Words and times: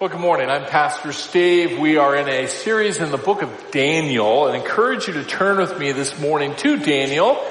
Well, 0.00 0.10
good 0.10 0.20
morning. 0.20 0.48
I'm 0.48 0.64
Pastor 0.64 1.12
Steve. 1.12 1.80
We 1.80 1.96
are 1.96 2.14
in 2.14 2.28
a 2.28 2.46
series 2.46 3.00
in 3.00 3.10
the 3.10 3.18
book 3.18 3.42
of 3.42 3.50
Daniel 3.72 4.46
and 4.46 4.54
encourage 4.54 5.08
you 5.08 5.14
to 5.14 5.24
turn 5.24 5.56
with 5.56 5.76
me 5.76 5.90
this 5.90 6.20
morning 6.20 6.54
to 6.58 6.76
Daniel 6.76 7.44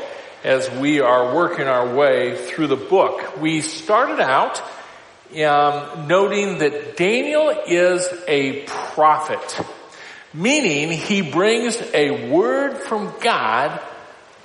as 0.46 0.72
we 0.72 1.02
are 1.02 1.36
working 1.36 1.68
our 1.68 1.94
way 1.94 2.38
through 2.38 2.68
the 2.68 2.78
book. 2.78 3.42
We 3.42 3.60
started 3.60 4.22
out 4.22 4.62
um, 5.44 6.08
noting 6.08 6.60
that 6.60 6.96
Daniel 6.96 7.50
is 7.68 8.08
a 8.30 8.62
prophet, 8.62 9.66
meaning 10.34 10.90
he 10.94 11.30
brings 11.30 11.76
a 11.94 12.30
word 12.30 12.78
from 12.78 13.14
God 13.20 13.82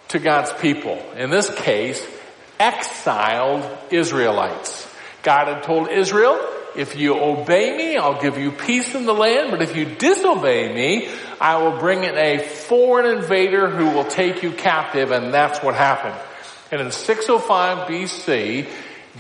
to 0.08 0.18
God's 0.18 0.52
people. 0.54 1.00
In 1.16 1.30
this 1.30 1.54
case, 1.54 2.04
exiled 2.58 3.64
Israelites. 3.92 4.88
God 5.22 5.46
had 5.46 5.62
told 5.62 5.88
Israel, 5.88 6.51
if 6.76 6.96
you 6.96 7.18
obey 7.18 7.76
me, 7.76 7.96
I'll 7.96 8.20
give 8.20 8.38
you 8.38 8.50
peace 8.52 8.94
in 8.94 9.06
the 9.06 9.12
land, 9.12 9.50
but 9.50 9.62
if 9.62 9.76
you 9.76 9.84
disobey 9.84 10.72
me, 10.72 11.08
I 11.40 11.62
will 11.62 11.78
bring 11.78 12.04
in 12.04 12.16
a 12.16 12.38
foreign 12.38 13.18
invader 13.18 13.68
who 13.68 13.86
will 13.86 14.04
take 14.04 14.42
you 14.42 14.52
captive, 14.52 15.10
and 15.10 15.32
that's 15.32 15.62
what 15.62 15.74
happened. 15.74 16.18
And 16.70 16.80
in 16.80 16.90
605 16.90 17.88
BC, 17.88 18.68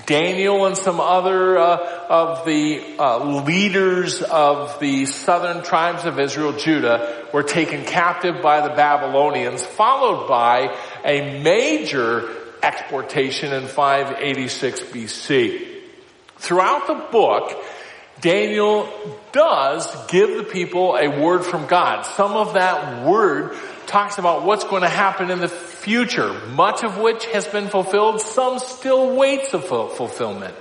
Daniel 0.06 0.64
and 0.64 0.76
some 0.76 1.00
other 1.00 1.58
uh, 1.58 2.06
of 2.08 2.46
the 2.46 2.96
uh, 2.98 3.42
leaders 3.42 4.22
of 4.22 4.80
the 4.80 5.04
southern 5.04 5.62
tribes 5.62 6.06
of 6.06 6.18
Israel, 6.18 6.54
Judah, 6.54 7.26
were 7.34 7.42
taken 7.42 7.84
captive 7.84 8.40
by 8.40 8.66
the 8.66 8.74
Babylonians, 8.74 9.64
followed 9.64 10.28
by 10.28 10.74
a 11.04 11.42
major 11.42 12.30
exportation 12.62 13.52
in 13.52 13.66
586 13.66 14.80
BC. 14.84 15.71
Throughout 16.42 16.88
the 16.88 16.94
book, 16.94 17.56
Daniel 18.20 18.88
does 19.30 19.86
give 20.08 20.36
the 20.36 20.42
people 20.42 20.96
a 20.96 21.06
word 21.06 21.44
from 21.44 21.68
God. 21.68 22.02
Some 22.02 22.32
of 22.32 22.54
that 22.54 23.06
word 23.06 23.56
talks 23.86 24.18
about 24.18 24.42
what's 24.42 24.64
going 24.64 24.82
to 24.82 24.88
happen 24.88 25.30
in 25.30 25.38
the 25.38 25.46
future, 25.46 26.32
much 26.48 26.82
of 26.82 26.98
which 26.98 27.26
has 27.26 27.46
been 27.46 27.68
fulfilled, 27.68 28.20
some 28.20 28.58
still 28.58 29.14
waits 29.14 29.54
of 29.54 29.68
fulfillment. 29.68 30.52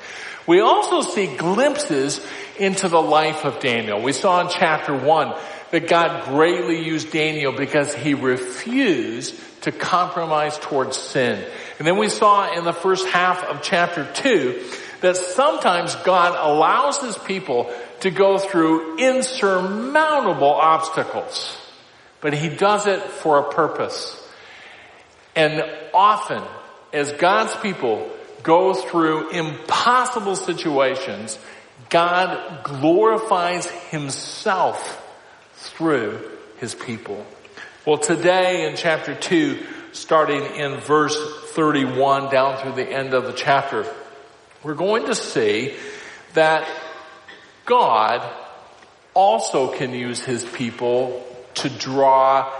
We 0.45 0.59
also 0.59 1.01
see 1.01 1.35
glimpses 1.35 2.23
into 2.59 2.87
the 2.87 3.01
life 3.01 3.43
of 3.43 3.59
Daniel. 3.59 4.03
We 4.03 4.13
saw 4.13 4.39
in 4.41 4.49
chapter 4.49 4.95
one 4.95 5.33
that 5.71 5.87
God 5.87 6.25
greatly 6.25 6.85
used 6.85 7.11
Daniel 7.11 7.53
because 7.53 7.91
he 7.95 8.13
refused 8.13 9.35
to 9.63 9.71
compromise 9.71 10.59
towards 10.59 10.95
sin. 10.95 11.43
And 11.79 11.87
then 11.87 11.97
we 11.97 12.09
saw 12.09 12.55
in 12.55 12.65
the 12.65 12.73
first 12.73 13.07
half 13.07 13.43
of 13.45 13.63
chapter 13.63 14.07
two 14.13 14.63
that 15.01 15.17
sometimes 15.17 15.95
God 15.95 16.35
allows 16.35 17.01
his 17.01 17.17
people 17.17 17.73
to 18.01 18.11
go 18.11 18.37
through 18.37 18.97
insurmountable 18.97 20.53
obstacles, 20.53 21.57
but 22.21 22.33
he 22.33 22.49
does 22.49 22.87
it 22.87 23.01
for 23.01 23.39
a 23.39 23.51
purpose. 23.51 24.17
And 25.35 25.63
often, 25.93 26.43
as 26.93 27.11
God's 27.13 27.55
people 27.57 28.09
go 28.43 28.73
through 28.73 29.29
impossible 29.29 30.35
situations, 30.35 31.37
God 31.89 32.63
glorifies 32.63 33.69
himself 33.89 34.97
through 35.53 36.21
his 36.57 36.75
people. 36.75 37.25
Well, 37.85 37.97
today 37.97 38.69
in 38.69 38.75
chapter 38.75 39.15
2, 39.15 39.59
starting 39.91 40.43
in 40.55 40.79
verse 40.79 41.17
31 41.53 42.31
down 42.31 42.57
through 42.57 42.73
the 42.73 42.89
end 42.89 43.13
of 43.13 43.25
the 43.25 43.33
chapter, 43.33 43.85
we're 44.63 44.75
going 44.75 45.07
to 45.07 45.15
see 45.15 45.75
that 46.33 46.67
God 47.65 48.29
also 49.13 49.75
can 49.75 49.93
use 49.93 50.21
his 50.21 50.43
people 50.43 51.25
to 51.55 51.69
draw 51.69 52.51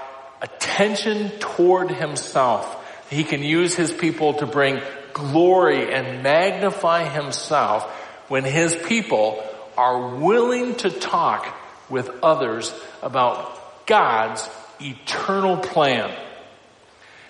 attention 0.42 1.30
toward 1.40 1.92
himself. 1.92 2.78
He 3.10 3.24
can 3.24 3.44
use 3.44 3.76
his 3.76 3.92
people 3.92 4.36
to 4.36 4.46
bring 4.46 4.82
glory 5.14 5.94
and 5.94 6.24
magnify 6.24 7.08
himself 7.08 7.84
when 8.28 8.44
his 8.44 8.76
people 8.76 9.44
are 9.78 10.16
willing 10.16 10.76
to 10.76 10.90
talk 10.90 11.56
with 11.90 12.10
others 12.24 12.74
about 13.02 13.86
God's 13.86 14.50
eternal 14.80 15.58
plan. 15.58 16.16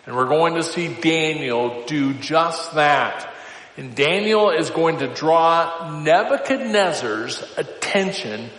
And 0.05 0.15
we're 0.15 0.27
going 0.27 0.55
to 0.55 0.63
see 0.63 0.93
Daniel 0.93 1.83
do 1.85 2.13
just 2.13 2.75
that. 2.75 3.30
And 3.77 3.95
Daniel 3.95 4.49
is 4.49 4.69
going 4.69 4.99
to 4.99 5.07
draw 5.07 6.01
Nebuchadnezzar's 6.03 7.41
attention 7.57 8.49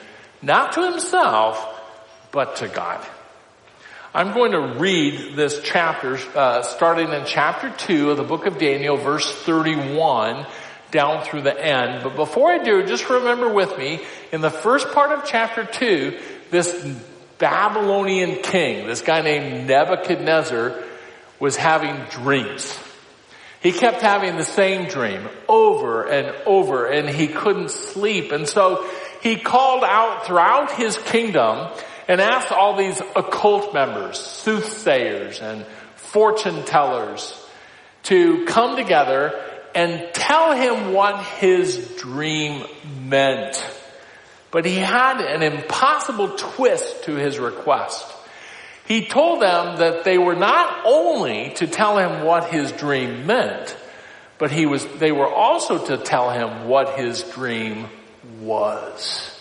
not 0.41 0.73
to 0.73 0.91
himself, 0.91 1.65
but 2.31 2.57
to 2.57 2.69
God. 2.69 3.07
I'm 4.15 4.35
going 4.35 4.53
to 4.53 4.79
read 4.79 5.37
this 5.37 5.61
chapter, 5.65 6.19
uh, 6.35 6.63
starting 6.63 7.13
in 7.13 7.25
chapter 7.25 7.71
2 7.71 8.11
of 8.11 8.17
the 8.17 8.25
book 8.25 8.47
of 8.47 8.59
Daniel, 8.59 8.97
verse 8.97 9.31
31, 9.45 10.47
down 10.91 11.25
through 11.25 11.43
the 11.43 11.59
end. 11.59 12.03
But 12.03 12.17
before 12.17 12.51
I 12.51 12.59
do, 12.59 12.85
just 12.85 13.09
remember 13.09 13.53
with 13.53 13.79
me, 13.79 14.01
in 14.31 14.41
the 14.41 14.51
first 14.51 14.93
part 14.93 15.13
of 15.13 15.25
chapter 15.25 15.65
2, 15.65 16.19
this 16.51 16.87
Babylonian 17.39 18.43
king, 18.43 18.87
this 18.87 19.01
guy 19.01 19.23
named 19.23 19.67
Nebuchadnezzar, 19.67 20.83
was 21.41 21.57
having 21.57 21.97
dreams. 22.11 22.79
He 23.63 23.71
kept 23.71 24.03
having 24.03 24.37
the 24.37 24.45
same 24.45 24.89
dream 24.89 25.29
over 25.49 26.05
and 26.05 26.35
over 26.47 26.87
and 26.87 27.09
he 27.09 27.29
couldn't 27.29 27.71
sleep. 27.71 28.33
And 28.33 28.49
so 28.49 28.89
he 29.23 29.37
called 29.37 29.85
out 29.85 30.27
throughout 30.27 30.73
his 30.73 30.99
kingdom 30.99 31.71
and 32.09 32.21
asked 32.21 32.51
all 32.51 32.77
these 32.77 33.01
occult 33.15 33.73
members, 33.73 34.19
soothsayers 34.19 35.41
and 35.41 35.65
fortune 35.95 36.65
tellers 36.65 37.39
to 38.05 38.45
come 38.47 38.77
together 38.77 39.41
and 39.77 40.13
tell 40.13 40.55
him 40.55 40.93
what 40.93 41.25
his 41.25 41.95
dream 41.99 42.67
meant. 43.05 43.65
But 44.51 44.67
he 44.67 44.75
had 44.75 45.21
an 45.21 45.43
impossible 45.43 46.37
twist 46.37 47.05
to 47.05 47.15
his 47.15 47.39
request. 47.39 48.13
He 48.87 49.07
told 49.07 49.41
them 49.41 49.79
that 49.79 50.05
they 50.05 50.19
were 50.19 50.35
not 50.35 50.85
only 50.85 51.53
to 51.57 51.67
tell 51.67 51.99
him 51.99 52.25
what 52.25 52.51
his 52.51 52.73
dream 52.73 53.27
meant, 53.27 53.77
but 54.39 54.51
he 54.51 54.67
was, 54.67 54.85
they 54.99 55.13
were 55.13 55.29
also 55.29 55.87
to 55.87 55.99
tell 55.99 56.31
him 56.31 56.69
what 56.69 56.99
his 56.99 57.23
dream 57.23 57.87
was. 58.41 59.41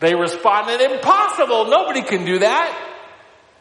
They 0.00 0.14
responded, 0.14 0.80
impossible, 0.80 1.66
nobody 1.66 2.02
can 2.02 2.24
do 2.24 2.40
that. 2.40 2.86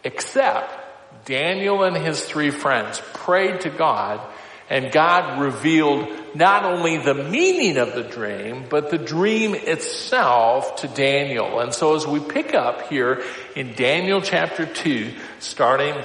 Except 0.04 1.26
Daniel 1.26 1.84
and 1.84 1.96
his 1.96 2.24
three 2.24 2.50
friends 2.50 3.02
prayed 3.14 3.62
to 3.62 3.70
God 3.70 4.22
and 4.70 4.92
God 4.92 5.42
revealed 5.42 6.08
not 6.36 6.64
only 6.64 6.98
the 6.98 7.16
meaning 7.16 7.78
of 7.78 7.96
the 7.96 8.04
dream, 8.04 8.66
but 8.70 8.92
the 8.92 9.00
dream 9.00 9.56
itself 9.56 10.78
to 10.78 10.88
Daniel. 10.88 11.60
And 11.60 11.74
so 11.74 11.96
as 11.96 12.06
we 12.06 12.20
pick 12.20 12.54
up 12.54 12.88
here 12.88 13.24
in 13.56 13.74
Daniel 13.74 14.22
chapter 14.22 14.66
2, 14.66 15.12
starting 15.40 15.96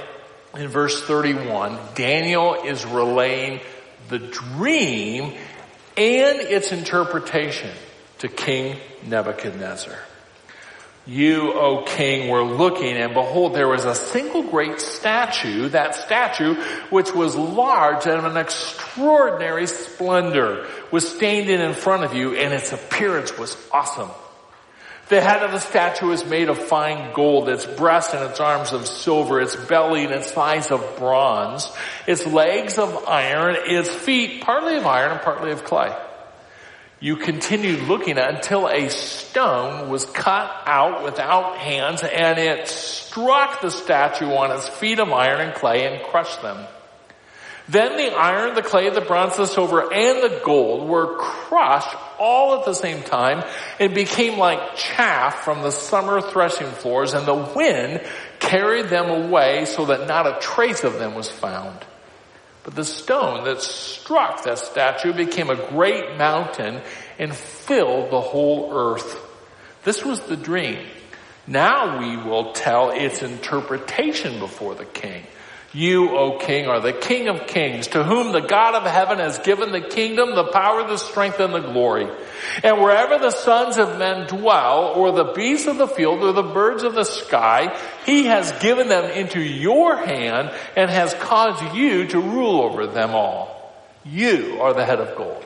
in 0.55 0.69
verse 0.69 1.03
31, 1.03 1.79
Daniel 1.95 2.55
is 2.55 2.87
relaying 2.87 3.61
the 4.09 4.19
dream 4.19 5.35
and 5.97 6.41
its 6.41 6.73
interpretation 6.73 7.71
to 8.19 8.29
King 8.29 8.77
Nebuchadnezzar. 9.07 9.99
You, 11.07 11.53
O 11.53 11.83
king, 11.83 12.31
were 12.31 12.43
looking 12.43 12.97
and 12.97 13.13
behold, 13.13 13.55
there 13.55 13.69
was 13.69 13.85
a 13.85 13.95
single 13.95 14.43
great 14.43 14.81
statue, 14.81 15.69
that 15.69 15.95
statue, 15.95 16.55
which 16.89 17.13
was 17.13 17.37
large 17.37 18.07
and 18.07 18.15
of 18.15 18.25
an 18.25 18.39
extraordinary 18.39 19.67
splendor, 19.67 20.67
was 20.91 21.07
standing 21.07 21.61
in 21.61 21.75
front 21.75 22.05
of 22.05 22.15
you 22.15 22.35
and 22.35 22.55
its 22.55 22.73
appearance 22.73 23.37
was 23.37 23.55
awesome. 23.71 24.09
The 25.11 25.21
head 25.21 25.43
of 25.43 25.53
the 25.53 25.61
statue 25.61 26.11
is 26.13 26.25
made 26.25 26.49
of 26.49 26.57
fine 26.57 27.13
gold, 27.13 27.51
its 27.51 27.67
breast 27.67 28.15
and 28.15 28.31
its 28.31 28.41
arms 28.41 28.73
of 28.73 28.87
silver, 28.87 29.43
its 29.43 29.55
belly 29.55 30.05
and 30.05 30.15
its 30.15 30.33
thighs 30.33 30.71
of 30.71 30.97
bronze, 30.97 31.71
its 32.07 32.27
legs 32.27 32.79
of 32.79 33.05
iron, 33.07 33.57
its 33.59 33.91
feet 33.91 34.41
partly 34.41 34.79
of 34.79 34.87
iron 34.87 35.13
and 35.13 35.21
partly 35.21 35.53
of 35.53 35.65
clay 35.65 35.95
you 37.05 37.17
continued 37.17 37.83
looking 37.83 38.17
at 38.17 38.35
until 38.35 38.67
a 38.67 38.89
stone 38.89 39.91
was 39.91 40.07
cut 40.07 40.51
out 40.65 41.05
without 41.05 41.59
hands 41.59 42.03
and 42.03 42.39
it 42.39 42.67
struck 42.67 43.61
the 43.61 43.71
statue 43.71 44.31
on 44.31 44.51
its 44.51 44.67
feet 44.71 44.99
of 44.99 45.13
iron 45.13 45.43
and 45.43 45.55
clay 45.55 45.85
and 45.85 46.03
crushed 46.05 46.41
them. 46.41 46.67
Then 47.69 47.99
the 47.99 48.15
iron, 48.15 48.55
the 48.55 48.63
clay, 48.63 48.89
the 48.89 49.03
bronze, 49.03 49.37
the 49.37 49.45
silver, 49.45 49.81
and 49.93 50.23
the 50.23 50.41
gold 50.47 50.89
were 50.89 51.19
crushed 51.19 51.95
all 52.19 52.59
at 52.59 52.65
the 52.65 52.73
same 52.73 53.03
time 53.03 53.45
and 53.79 53.95
became 53.95 54.39
like 54.39 54.75
chaff 54.75 55.45
from 55.45 55.61
the 55.61 55.73
summer 55.73 56.23
threshing 56.23 56.71
floors 56.71 57.13
and 57.13 57.27
the 57.27 57.35
wind 57.35 58.01
carried 58.39 58.87
them 58.87 59.11
away 59.11 59.67
so 59.67 59.85
that 59.85 60.09
not 60.09 60.27
a 60.27 60.41
trace 60.41 60.85
of 60.85 60.95
them 60.95 61.15
was 61.15 61.31
found. 61.31 61.85
But 62.65 62.75
the 62.75 62.85
stone 62.85 63.45
that 63.45 63.61
struck 63.61 64.43
that 64.45 64.59
statue 64.59 65.13
became 65.13 65.51
a 65.51 65.69
great 65.69 66.17
mountain 66.17 66.81
and 67.19 67.35
filled 67.35 68.11
the 68.11 68.21
whole 68.21 68.73
earth. 68.75 69.21
This 69.85 70.05
was 70.05 70.21
the 70.21 70.37
dream. 70.37 70.85
Now 71.47 71.99
we 71.99 72.17
will 72.17 72.53
tell 72.53 72.91
its 72.91 73.23
interpretation 73.23 74.39
before 74.39 74.75
the 74.75 74.87
king. 74.87 75.25
You, 75.75 76.17
O 76.17 76.39
king, 76.39 76.69
are 76.69 76.79
the 76.79 76.93
king 76.93 77.27
of 77.27 77.49
kings, 77.49 77.89
to 77.89 78.05
whom 78.05 78.31
the 78.31 78.41
God 78.41 78.77
of 78.77 78.85
heaven 78.85 79.19
has 79.19 79.41
given 79.41 79.73
the 79.73 79.81
kingdom, 79.81 80.37
the 80.37 80.45
power, 80.45 80.87
the 80.87 80.99
strength, 80.99 81.41
and 81.41 81.53
the 81.53 81.59
glory. 81.59 82.09
And 82.63 82.81
wherever 82.81 83.19
the 83.19 83.33
sons 83.33 83.77
of 83.77 83.99
men 83.99 84.29
dwell, 84.29 84.93
or 84.95 85.11
the 85.11 85.33
beasts 85.33 85.67
of 85.67 85.79
the 85.79 85.89
field, 85.89 86.23
or 86.23 86.33
the 86.33 86.45
birds 86.45 86.85
of 86.85 86.95
the 86.95 87.03
sky, 87.03 87.77
he 88.07 88.27
has 88.27 88.53
given 88.61 88.87
them 88.87 89.11
into 89.11 89.41
your 89.41 89.97
hand 89.97 90.53
and 90.77 90.89
has 90.89 91.13
caused 91.15 91.75
you 91.75 92.07
to 92.07 92.21
rule 92.21 92.61
over 92.61 92.87
them 92.87 93.11
all. 93.11 93.75
You 94.05 94.61
are 94.61 94.75
the 94.75 94.85
head 94.85 95.01
of 95.01 95.17
gold. 95.17 95.45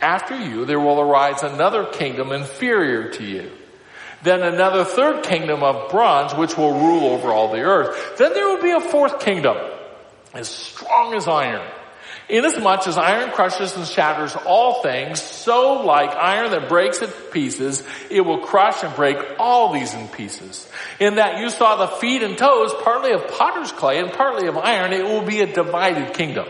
After 0.00 0.38
you, 0.38 0.66
there 0.66 0.78
will 0.78 1.00
arise 1.00 1.42
another 1.42 1.84
kingdom 1.84 2.30
inferior 2.30 3.10
to 3.10 3.24
you 3.24 3.50
then 4.22 4.42
another 4.42 4.84
third 4.84 5.24
kingdom 5.24 5.62
of 5.62 5.90
bronze, 5.90 6.34
which 6.34 6.56
will 6.56 6.72
rule 6.72 7.12
over 7.12 7.28
all 7.28 7.52
the 7.52 7.60
earth. 7.60 8.18
Then 8.18 8.32
there 8.34 8.48
will 8.48 8.62
be 8.62 8.72
a 8.72 8.80
fourth 8.80 9.20
kingdom, 9.20 9.56
as 10.34 10.48
strong 10.48 11.14
as 11.14 11.28
iron. 11.28 11.66
Inasmuch 12.28 12.86
as 12.86 12.98
iron 12.98 13.30
crushes 13.30 13.74
and 13.74 13.86
shatters 13.86 14.36
all 14.36 14.82
things, 14.82 15.22
so 15.22 15.82
like 15.84 16.10
iron 16.10 16.50
that 16.50 16.68
breaks 16.68 17.00
in 17.00 17.08
pieces, 17.32 17.82
it 18.10 18.20
will 18.20 18.40
crush 18.40 18.82
and 18.84 18.94
break 18.94 19.16
all 19.38 19.72
these 19.72 19.94
in 19.94 20.08
pieces. 20.08 20.68
In 21.00 21.14
that 21.14 21.40
you 21.40 21.48
saw 21.48 21.76
the 21.76 21.96
feet 21.96 22.22
and 22.22 22.36
toes, 22.36 22.74
partly 22.82 23.12
of 23.12 23.28
potter's 23.28 23.72
clay 23.72 23.98
and 23.98 24.12
partly 24.12 24.46
of 24.46 24.58
iron, 24.58 24.92
it 24.92 25.04
will 25.04 25.22
be 25.22 25.40
a 25.40 25.50
divided 25.50 26.12
kingdom 26.12 26.46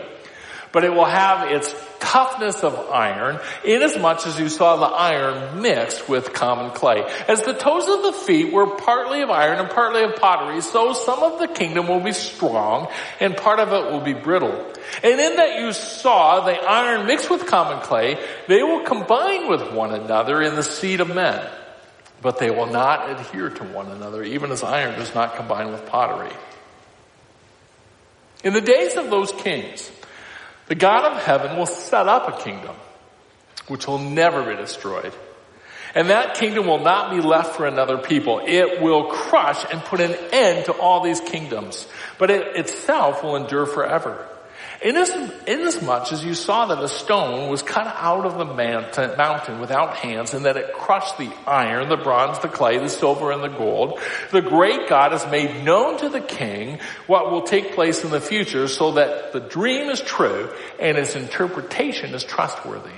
but 0.73 0.85
it 0.85 0.95
will 0.95 1.05
have 1.05 1.51
its 1.51 1.75
toughness 2.01 2.63
of 2.63 2.75
iron, 2.91 3.41
inasmuch 3.65 4.27
as 4.27 4.39
you 4.39 4.49
saw 4.49 4.77
the 4.77 4.87
iron 4.87 5.63
mixed 5.63 6.09
with 6.09 6.33
common 6.33 6.71
clay. 6.71 7.05
As 7.27 7.43
the 7.43 7.53
toes 7.53 7.89
of 7.89 8.03
the 8.03 8.13
feet 8.13 8.53
were 8.53 8.67
partly 8.67 9.23
of 9.23 9.31
iron 9.31 9.59
and 9.59 9.71
partly 9.71 10.03
of 10.03 10.17
pottery, 10.17 10.61
so 10.61 10.93
some 10.93 11.23
of 11.23 11.39
the 11.39 11.49
kingdom 11.49 11.89
will 11.89 12.01
be 12.01 12.13
strong 12.13 12.89
and 13.21 13.37
part 13.37 13.61
of 13.61 13.73
it 13.73 13.93
will 13.93 14.01
be 14.01 14.15
brittle. 14.15 14.53
And 15.03 15.21
in 15.21 15.37
that 15.37 15.61
you 15.61 15.73
saw 15.73 16.45
the 16.45 16.53
iron 16.53 17.07
mixed 17.07 17.31
with 17.31 17.47
common 17.47 17.81
clay, 17.83 18.19
they 18.47 18.63
will 18.63 18.85
combine 18.85 19.49
with 19.49 19.73
one 19.73 19.93
another 19.93 20.43
in 20.43 20.55
the 20.55 20.63
seed 20.63 21.01
of 21.01 21.15
men. 21.15 21.47
But 22.21 22.39
they 22.39 22.51
will 22.51 22.67
not 22.67 23.11
adhere 23.11 23.51
to 23.51 23.65
one 23.65 23.91
another, 23.91 24.25
even 24.25 24.51
as 24.51 24.65
iron 24.65 24.99
does 24.99 25.15
not 25.15 25.37
combine 25.37 25.71
with 25.71 25.87
pottery. 25.87 26.33
In 28.43 28.53
the 28.53 28.61
days 28.61 28.97
of 28.97 29.11
those 29.11 29.33
kings, 29.33 29.91
the 30.69 30.75
God 30.75 31.13
of 31.13 31.23
heaven 31.23 31.57
will 31.57 31.67
set 31.67 32.07
up 32.07 32.29
a 32.29 32.43
kingdom 32.43 32.77
which 33.67 33.87
will 33.87 33.99
never 33.99 34.45
be 34.45 34.57
destroyed. 34.57 35.13
And 35.95 36.11
that 36.11 36.35
kingdom 36.35 36.67
will 36.67 36.81
not 36.81 37.11
be 37.11 37.21
left 37.21 37.57
for 37.57 37.67
another 37.67 37.99
people. 37.99 38.43
It 38.45 38.81
will 38.81 39.05
crush 39.05 39.65
and 39.71 39.83
put 39.83 40.01
an 40.01 40.15
end 40.33 40.67
to 40.67 40.73
all 40.73 41.03
these 41.03 41.21
kingdoms. 41.21 41.87
But 42.19 42.31
it 42.31 42.57
itself 42.57 43.23
will 43.23 43.37
endure 43.37 43.67
forever. 43.67 44.27
Inasmuch 44.81 46.13
as 46.13 46.25
you 46.25 46.35
saw 46.35 46.67
that 46.67 46.83
a 46.83 46.89
stone 46.89 47.51
was 47.51 47.63
cut 47.63 47.89
out 47.89 48.25
of 48.25 48.39
the 48.39 48.45
mountain 48.45 49.61
without 49.61 49.97
hands 49.97 50.35
and 50.35 50.45
that 50.45 50.57
it 50.57 50.73
crushed 50.73 51.19
the 51.19 51.33
iron, 51.49 51.89
the 51.89 51.97
bronze, 51.97 52.39
the 52.39 52.49
clay, 52.49 52.79
the 52.79 52.89
silver, 52.89 53.33
and 53.33 53.43
the 53.43 53.49
gold, 53.49 53.99
the 54.31 54.41
great 54.41 54.89
God 54.89 55.11
has 55.11 55.29
made 55.33 55.65
known 55.65 55.99
to 55.99 56.09
the 56.09 56.21
king 56.21 56.79
what 57.09 57.33
will 57.33 57.43
take 57.43 57.75
place 57.75 58.05
in 58.05 58.11
the 58.11 58.21
future 58.21 58.69
so 58.69 58.93
that 58.93 59.33
the 59.33 59.41
dream 59.41 59.91
is 59.91 60.01
true 60.01 60.49
and 60.79 60.97
its 60.97 61.17
interpretation 61.17 62.15
is 62.15 62.23
trustworthy. 62.23 62.91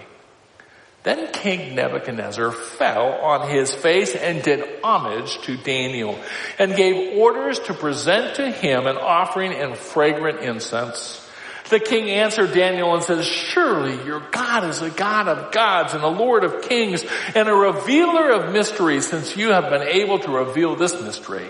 Then 1.03 1.33
King 1.33 1.75
Nebuchadnezzar 1.75 2.53
fell 2.53 3.07
on 3.23 3.49
his 3.49 3.73
face 3.75 4.15
and 4.15 4.43
did 4.43 4.83
homage 4.85 5.41
to 5.45 5.57
Daniel 5.57 6.19
and 6.59 6.77
gave 6.77 7.17
orders 7.19 7.59
to 7.61 7.73
present 7.73 8.35
to 8.35 8.51
him 8.51 8.87
an 8.87 8.99
offering 8.99 9.53
in 9.53 9.77
fragrant 9.77 10.41
incense. 10.41 11.20
The 11.71 11.79
king 11.79 12.11
answered 12.11 12.53
Daniel 12.53 12.95
and 12.95 13.03
says, 13.05 13.25
surely 13.25 14.05
your 14.05 14.21
God 14.33 14.65
is 14.65 14.83
a 14.83 14.91
God 14.91 15.29
of 15.29 15.53
gods 15.53 15.95
and 15.95 16.03
a 16.03 16.09
Lord 16.09 16.43
of 16.43 16.63
kings 16.63 17.05
and 17.35 17.49
a 17.49 17.55
revealer 17.55 18.31
of 18.31 18.53
mysteries 18.53 19.09
since 19.09 19.37
you 19.37 19.53
have 19.53 19.71
been 19.71 19.87
able 19.87 20.19
to 20.19 20.33
reveal 20.33 20.75
this 20.75 21.01
mystery. 21.01 21.47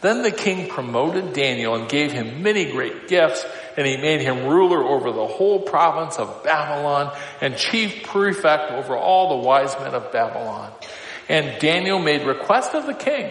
Then 0.00 0.22
the 0.22 0.30
king 0.30 0.70
promoted 0.70 1.34
Daniel 1.34 1.74
and 1.74 1.90
gave 1.90 2.10
him 2.10 2.42
many 2.42 2.72
great 2.72 3.06
gifts 3.06 3.44
and 3.76 3.86
he 3.86 3.98
made 3.98 4.22
him 4.22 4.46
ruler 4.46 4.82
over 4.82 5.12
the 5.12 5.26
whole 5.26 5.60
province 5.60 6.18
of 6.18 6.42
Babylon 6.42 7.14
and 7.42 7.54
chief 7.54 8.04
prefect 8.04 8.72
over 8.72 8.96
all 8.96 9.28
the 9.40 9.46
wise 9.46 9.74
men 9.78 9.92
of 9.92 10.10
Babylon. 10.10 10.72
And 11.28 11.60
Daniel 11.60 11.98
made 11.98 12.26
request 12.26 12.74
of 12.74 12.86
the 12.86 12.94
king 12.94 13.30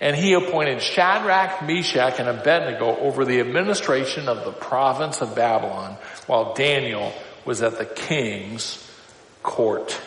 and 0.00 0.14
he 0.14 0.34
appointed 0.34 0.82
Shadrach, 0.82 1.62
Meshach, 1.62 2.18
and 2.18 2.28
Abednego 2.28 2.96
over 2.98 3.24
the 3.24 3.40
administration 3.40 4.28
of 4.28 4.44
the 4.44 4.52
province 4.52 5.22
of 5.22 5.34
Babylon 5.34 5.96
while 6.26 6.52
Daniel 6.54 7.12
was 7.44 7.62
at 7.62 7.78
the 7.78 7.86
king's 7.86 8.82
court. 9.42 9.98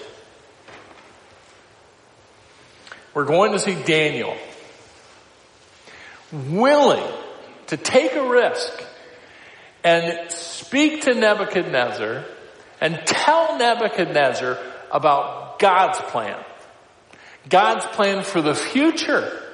We're 3.13 3.25
going 3.25 3.53
to 3.53 3.59
see 3.59 3.75
Daniel 3.83 4.37
willing 6.31 7.03
to 7.67 7.77
take 7.77 8.13
a 8.13 8.29
risk 8.29 8.71
and 9.83 10.31
speak 10.31 11.01
to 11.03 11.15
Nebuchadnezzar 11.15 12.25
and 12.79 12.99
tell 13.05 13.57
Nebuchadnezzar 13.57 14.59
about 14.91 15.57
God's 15.57 15.99
plan. 16.11 16.37
God's 17.47 17.85
plan 17.87 18.23
for 18.23 18.41
the 18.41 18.53
future 18.53 19.48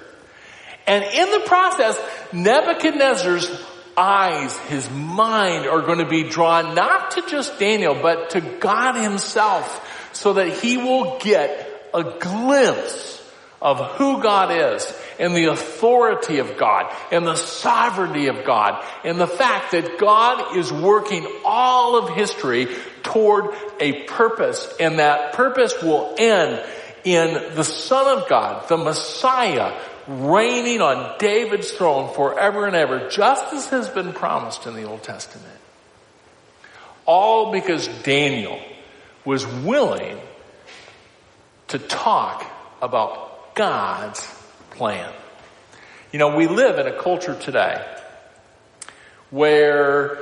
and 0.87 1.03
in 1.03 1.31
the 1.31 1.45
process, 1.47 1.99
Nebuchadnezzar's 2.31 3.49
eyes, 3.97 4.57
his 4.67 4.89
mind 4.89 5.65
are 5.65 5.81
going 5.81 5.99
to 5.99 6.07
be 6.07 6.23
drawn 6.23 6.75
not 6.75 7.11
to 7.11 7.23
just 7.27 7.59
Daniel, 7.59 7.95
but 7.95 8.31
to 8.31 8.41
God 8.41 8.93
himself 9.01 10.09
so 10.13 10.33
that 10.33 10.49
he 10.59 10.77
will 10.77 11.17
get 11.19 11.89
a 11.93 12.03
glimpse 12.19 13.21
of 13.61 13.79
who 13.95 14.21
God 14.21 14.51
is 14.51 14.93
and 15.17 15.33
the 15.35 15.45
authority 15.45 16.39
of 16.39 16.57
God 16.57 16.93
and 17.11 17.25
the 17.25 17.35
sovereignty 17.35 18.27
of 18.27 18.45
God 18.45 18.85
and 19.03 19.19
the 19.19 19.27
fact 19.27 19.71
that 19.71 19.97
God 19.97 20.57
is 20.57 20.71
working 20.71 21.25
all 21.43 21.97
of 21.97 22.09
history 22.09 22.67
toward 23.01 23.55
a 23.79 24.03
purpose. 24.03 24.71
And 24.79 24.99
that 24.99 25.33
purpose 25.33 25.73
will 25.81 26.13
end 26.17 26.63
in 27.05 27.55
the 27.55 27.63
Son 27.63 28.19
of 28.19 28.27
God, 28.27 28.67
the 28.67 28.77
Messiah, 28.77 29.79
reigning 30.07 30.81
on 30.81 31.17
David's 31.17 31.71
throne 31.71 32.13
forever 32.13 32.65
and 32.65 32.75
ever, 32.75 33.09
just 33.09 33.53
as 33.53 33.67
has 33.69 33.89
been 33.89 34.13
promised 34.13 34.65
in 34.67 34.75
the 34.75 34.83
Old 34.83 35.03
Testament. 35.03 35.47
All 37.05 37.51
because 37.51 37.87
Daniel 38.03 38.59
was 39.23 39.45
willing 39.45 40.19
to 41.69 41.79
talk 41.79 42.45
about 42.81 43.55
God's 43.55 44.21
plan. 44.71 45.11
You 46.11 46.19
know, 46.19 46.35
we 46.35 46.47
live 46.47 46.79
in 46.79 46.87
a 46.87 46.97
culture 47.01 47.35
today 47.35 47.83
where 49.31 50.17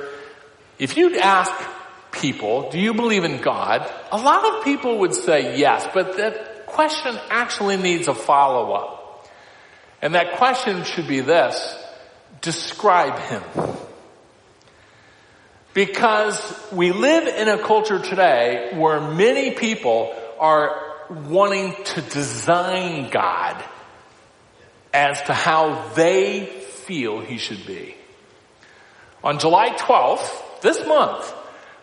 if 0.78 0.96
you'd 0.96 1.16
ask 1.16 1.52
people, 2.10 2.70
do 2.70 2.78
you 2.78 2.94
believe 2.94 3.24
in 3.24 3.40
God? 3.40 3.88
A 4.10 4.16
lot 4.16 4.44
of 4.44 4.64
people 4.64 4.98
would 5.00 5.14
say 5.14 5.58
yes, 5.58 5.86
but 5.92 6.16
that 6.16 6.66
question 6.66 7.18
actually 7.30 7.76
needs 7.76 8.08
a 8.08 8.14
follow 8.14 8.72
up. 8.72 9.03
And 10.04 10.14
that 10.14 10.36
question 10.36 10.84
should 10.84 11.08
be 11.08 11.20
this. 11.20 11.82
Describe 12.42 13.18
him. 13.20 13.42
Because 15.72 16.68
we 16.70 16.92
live 16.92 17.26
in 17.26 17.48
a 17.48 17.56
culture 17.56 17.98
today 17.98 18.72
where 18.74 19.00
many 19.00 19.52
people 19.52 20.14
are 20.38 20.78
wanting 21.08 21.74
to 21.84 22.02
design 22.02 23.08
God 23.08 23.64
as 24.92 25.22
to 25.22 25.32
how 25.32 25.88
they 25.94 26.44
feel 26.84 27.20
he 27.20 27.38
should 27.38 27.66
be. 27.66 27.96
On 29.22 29.38
July 29.38 29.70
12th, 29.70 30.60
this 30.60 30.86
month, 30.86 31.32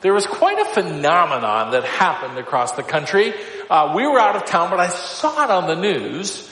there 0.02 0.14
was 0.14 0.28
quite 0.28 0.60
a 0.60 0.66
phenomenon 0.66 1.72
that 1.72 1.86
happened 1.86 2.38
across 2.38 2.74
the 2.74 2.84
country. 2.84 3.34
Uh, 3.68 3.94
we 3.96 4.06
were 4.06 4.20
out 4.20 4.36
of 4.36 4.46
town, 4.46 4.70
but 4.70 4.80
I 4.80 4.90
saw 4.90 5.44
it 5.44 5.50
on 5.50 5.66
the 5.66 5.76
news 5.76 6.51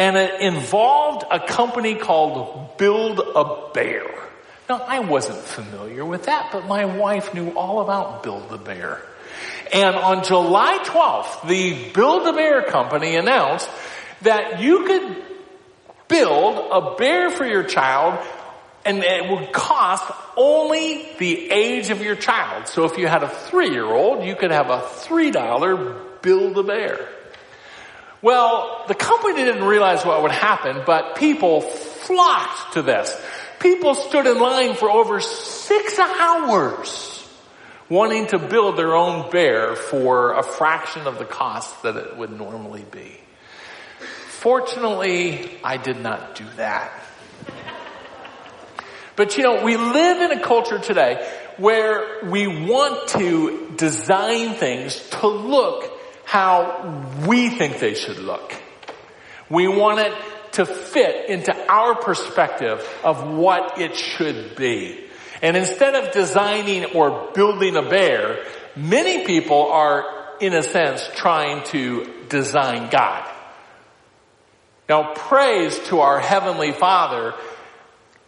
and 0.00 0.16
it 0.16 0.40
involved 0.40 1.26
a 1.30 1.38
company 1.38 1.94
called 1.94 2.78
Build 2.78 3.18
a 3.20 3.70
Bear. 3.74 4.06
Now, 4.66 4.78
I 4.78 5.00
wasn't 5.00 5.40
familiar 5.40 6.06
with 6.06 6.24
that, 6.24 6.48
but 6.52 6.66
my 6.66 6.86
wife 6.86 7.34
knew 7.34 7.50
all 7.50 7.82
about 7.82 8.22
Build 8.22 8.50
a 8.50 8.56
Bear. 8.56 9.02
And 9.74 9.94
on 9.94 10.24
July 10.24 10.78
12th, 10.84 11.46
the 11.46 11.90
Build 11.92 12.26
a 12.26 12.32
Bear 12.32 12.62
company 12.62 13.16
announced 13.16 13.68
that 14.22 14.62
you 14.62 14.86
could 14.86 15.22
build 16.08 16.56
a 16.72 16.96
bear 16.96 17.28
for 17.28 17.44
your 17.44 17.64
child 17.64 18.26
and 18.86 19.04
it 19.04 19.30
would 19.30 19.52
cost 19.52 20.10
only 20.34 21.10
the 21.18 21.50
age 21.50 21.90
of 21.90 22.00
your 22.00 22.16
child. 22.16 22.68
So 22.68 22.86
if 22.86 22.96
you 22.96 23.06
had 23.06 23.22
a 23.22 23.28
three 23.28 23.68
year 23.68 23.84
old, 23.84 24.24
you 24.24 24.34
could 24.34 24.50
have 24.50 24.70
a 24.70 24.78
$3 24.78 26.22
Build 26.22 26.56
a 26.56 26.62
Bear. 26.62 27.19
Well, 28.22 28.84
the 28.86 28.94
company 28.94 29.34
didn't 29.34 29.64
realize 29.64 30.04
what 30.04 30.22
would 30.22 30.32
happen, 30.32 30.82
but 30.84 31.16
people 31.16 31.62
flocked 31.62 32.74
to 32.74 32.82
this. 32.82 33.18
People 33.60 33.94
stood 33.94 34.26
in 34.26 34.38
line 34.38 34.74
for 34.74 34.90
over 34.90 35.20
six 35.20 35.98
hours 35.98 37.28
wanting 37.88 38.28
to 38.28 38.38
build 38.38 38.76
their 38.76 38.94
own 38.94 39.30
bear 39.30 39.74
for 39.74 40.32
a 40.34 40.42
fraction 40.42 41.06
of 41.06 41.18
the 41.18 41.24
cost 41.24 41.82
that 41.82 41.96
it 41.96 42.16
would 42.16 42.30
normally 42.30 42.84
be. 42.90 43.20
Fortunately, 44.28 45.58
I 45.62 45.76
did 45.76 46.00
not 46.00 46.36
do 46.36 46.46
that. 46.56 46.92
But 49.16 49.36
you 49.36 49.42
know, 49.42 49.64
we 49.64 49.76
live 49.76 50.30
in 50.30 50.38
a 50.38 50.40
culture 50.40 50.78
today 50.78 51.28
where 51.58 52.24
we 52.24 52.46
want 52.46 53.08
to 53.08 53.74
design 53.76 54.54
things 54.54 54.98
to 55.10 55.26
look 55.26 55.89
how 56.30 57.02
we 57.26 57.50
think 57.50 57.80
they 57.80 57.94
should 57.94 58.18
look. 58.18 58.54
We 59.48 59.66
want 59.66 59.98
it 59.98 60.14
to 60.52 60.64
fit 60.64 61.28
into 61.28 61.52
our 61.68 61.96
perspective 61.96 62.88
of 63.02 63.28
what 63.28 63.80
it 63.80 63.96
should 63.96 64.54
be. 64.54 65.00
And 65.42 65.56
instead 65.56 65.96
of 65.96 66.12
designing 66.12 66.84
or 66.94 67.32
building 67.34 67.74
a 67.74 67.82
bear, 67.82 68.46
many 68.76 69.26
people 69.26 69.72
are, 69.72 70.04
in 70.40 70.54
a 70.54 70.62
sense, 70.62 71.04
trying 71.16 71.64
to 71.64 72.06
design 72.28 72.90
God. 72.90 73.28
Now 74.88 75.14
praise 75.14 75.80
to 75.88 75.98
our 75.98 76.20
Heavenly 76.20 76.70
Father 76.70 77.34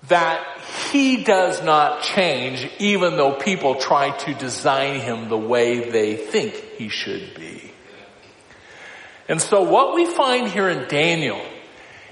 that 0.08 0.44
He 0.90 1.22
does 1.22 1.62
not 1.62 2.02
change 2.02 2.68
even 2.80 3.16
though 3.16 3.34
people 3.34 3.76
try 3.76 4.10
to 4.10 4.34
design 4.34 4.98
Him 4.98 5.28
the 5.28 5.38
way 5.38 5.88
they 5.88 6.16
think 6.16 6.54
He 6.54 6.88
should 6.88 7.36
be. 7.36 7.61
And 9.28 9.40
so 9.40 9.62
what 9.62 9.94
we 9.94 10.06
find 10.06 10.48
here 10.48 10.68
in 10.68 10.88
Daniel 10.88 11.40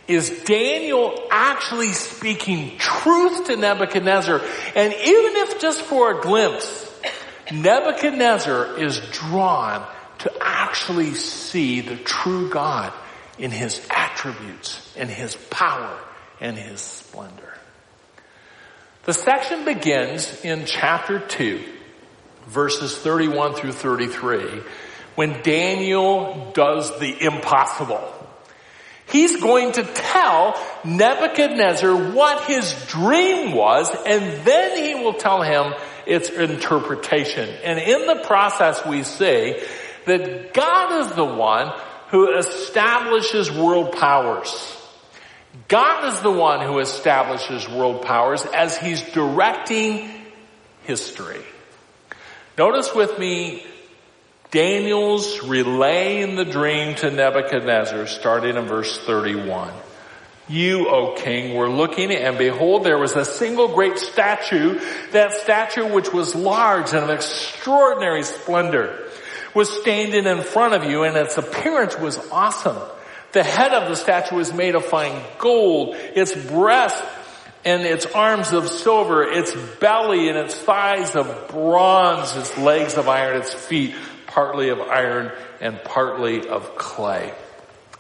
is 0.07 0.43
Daniel 0.45 1.29
actually 1.31 1.93
speaking 1.93 2.77
truth 2.79 3.47
to 3.47 3.57
Nebuchadnezzar. 3.57 4.41
And 4.75 4.93
even 4.93 5.37
if 5.37 5.61
just 5.61 5.83
for 5.83 6.19
a 6.19 6.23
glimpse, 6.23 6.93
Nebuchadnezzar 7.53 8.79
is 8.79 9.01
drawn 9.13 9.87
to 10.19 10.33
actually 10.41 11.15
see 11.15 11.81
the 11.81 11.97
true 11.97 12.51
God 12.51 12.93
in 13.39 13.51
his 13.51 13.85
attributes, 13.91 14.95
in 14.97 15.09
his 15.09 15.37
power, 15.51 15.99
and 16.41 16.57
his 16.57 16.81
splendor. 16.81 17.55
The 19.05 19.15
section 19.15 19.65
begins 19.65 20.45
in 20.45 20.67
chapter 20.67 21.21
2, 21.21 21.65
verses 22.47 22.97
31 22.97 23.55
through 23.55 23.73
33, 23.73 24.63
when 25.15 25.43
Daniel 25.43 26.53
does 26.55 26.99
the 26.99 27.25
impossible. 27.25 28.01
He's 29.11 29.41
going 29.41 29.73
to 29.73 29.83
tell 29.83 30.57
Nebuchadnezzar 30.85 32.13
what 32.13 32.45
his 32.45 32.73
dream 32.87 33.53
was, 33.53 33.91
and 34.07 34.47
then 34.47 34.77
he 34.85 35.03
will 35.03 35.15
tell 35.15 35.43
him 35.43 35.75
its 36.07 36.31
interpretation. 36.31 37.49
And 37.65 37.79
in 37.79 38.07
the 38.07 38.23
process 38.25 38.85
we 38.87 39.03
see 39.03 39.61
that 40.07 40.55
God 40.55 41.01
is 41.01 41.13
the 41.13 41.25
one 41.25 41.73
who 42.09 42.37
establishes 42.37 43.51
world 43.51 43.93
powers. 43.93 44.77
God 45.69 46.13
is 46.13 46.21
the 46.21 46.31
one 46.31 46.61
who 46.65 46.79
establishes 46.79 47.69
world 47.69 48.03
powers 48.03 48.45
as 48.47 48.77
he's 48.79 49.03
directing 49.11 50.09
history. 50.85 51.43
Notice 52.57 52.95
with 52.95 53.19
me 53.19 53.65
Daniel's 54.51 55.45
relaying 55.45 56.35
the 56.35 56.45
dream 56.45 56.97
to 56.97 57.11
Nebuchadnezzar 57.11 58.07
starting 58.09 58.57
in 58.57 58.67
verse 58.67 58.99
31. 58.99 59.73
You, 60.49 60.89
O 60.89 61.15
king, 61.15 61.55
were 61.55 61.71
looking 61.71 62.11
and 62.11 62.37
behold 62.37 62.83
there 62.83 62.99
was 62.99 63.15
a 63.15 63.25
single 63.25 63.69
great 63.69 63.99
statue, 63.99 64.81
that 65.13 65.35
statue 65.35 65.93
which 65.93 66.13
was 66.13 66.35
large 66.35 66.93
and 66.93 67.05
of 67.05 67.11
extraordinary 67.11 68.25
splendor 68.25 68.99
was 69.55 69.71
standing 69.81 70.27
in 70.27 70.43
front 70.43 70.75
of 70.75 70.91
you 70.91 71.05
and 71.05 71.17
its 71.17 71.39
appearance 71.39 71.97
was 71.97 72.19
awesome. 72.33 72.79
The 73.31 73.45
head 73.45 73.73
of 73.73 73.89
the 73.89 73.95
statue 73.95 74.35
was 74.35 74.53
made 74.53 74.75
of 74.75 74.85
fine 74.85 75.23
gold, 75.39 75.95
its 75.95 76.35
breast 76.35 77.01
and 77.65 77.83
its 77.83 78.07
arms 78.07 78.53
of 78.53 78.69
silver, 78.69 79.23
its 79.23 79.55
belly 79.79 80.29
and 80.29 80.39
its 80.39 80.57
thighs 80.57 81.15
of 81.15 81.49
bronze, 81.49 82.35
its 82.35 82.59
legs 82.59 82.97
of 82.97 83.09
iron, 83.09 83.37
its 83.37 83.55
feet 83.55 83.95
partly 84.31 84.71
of 84.71 84.81
iron 84.81 85.33
and 85.61 85.83
partly 85.85 86.49
of 86.49 86.77
clay. 86.77 87.33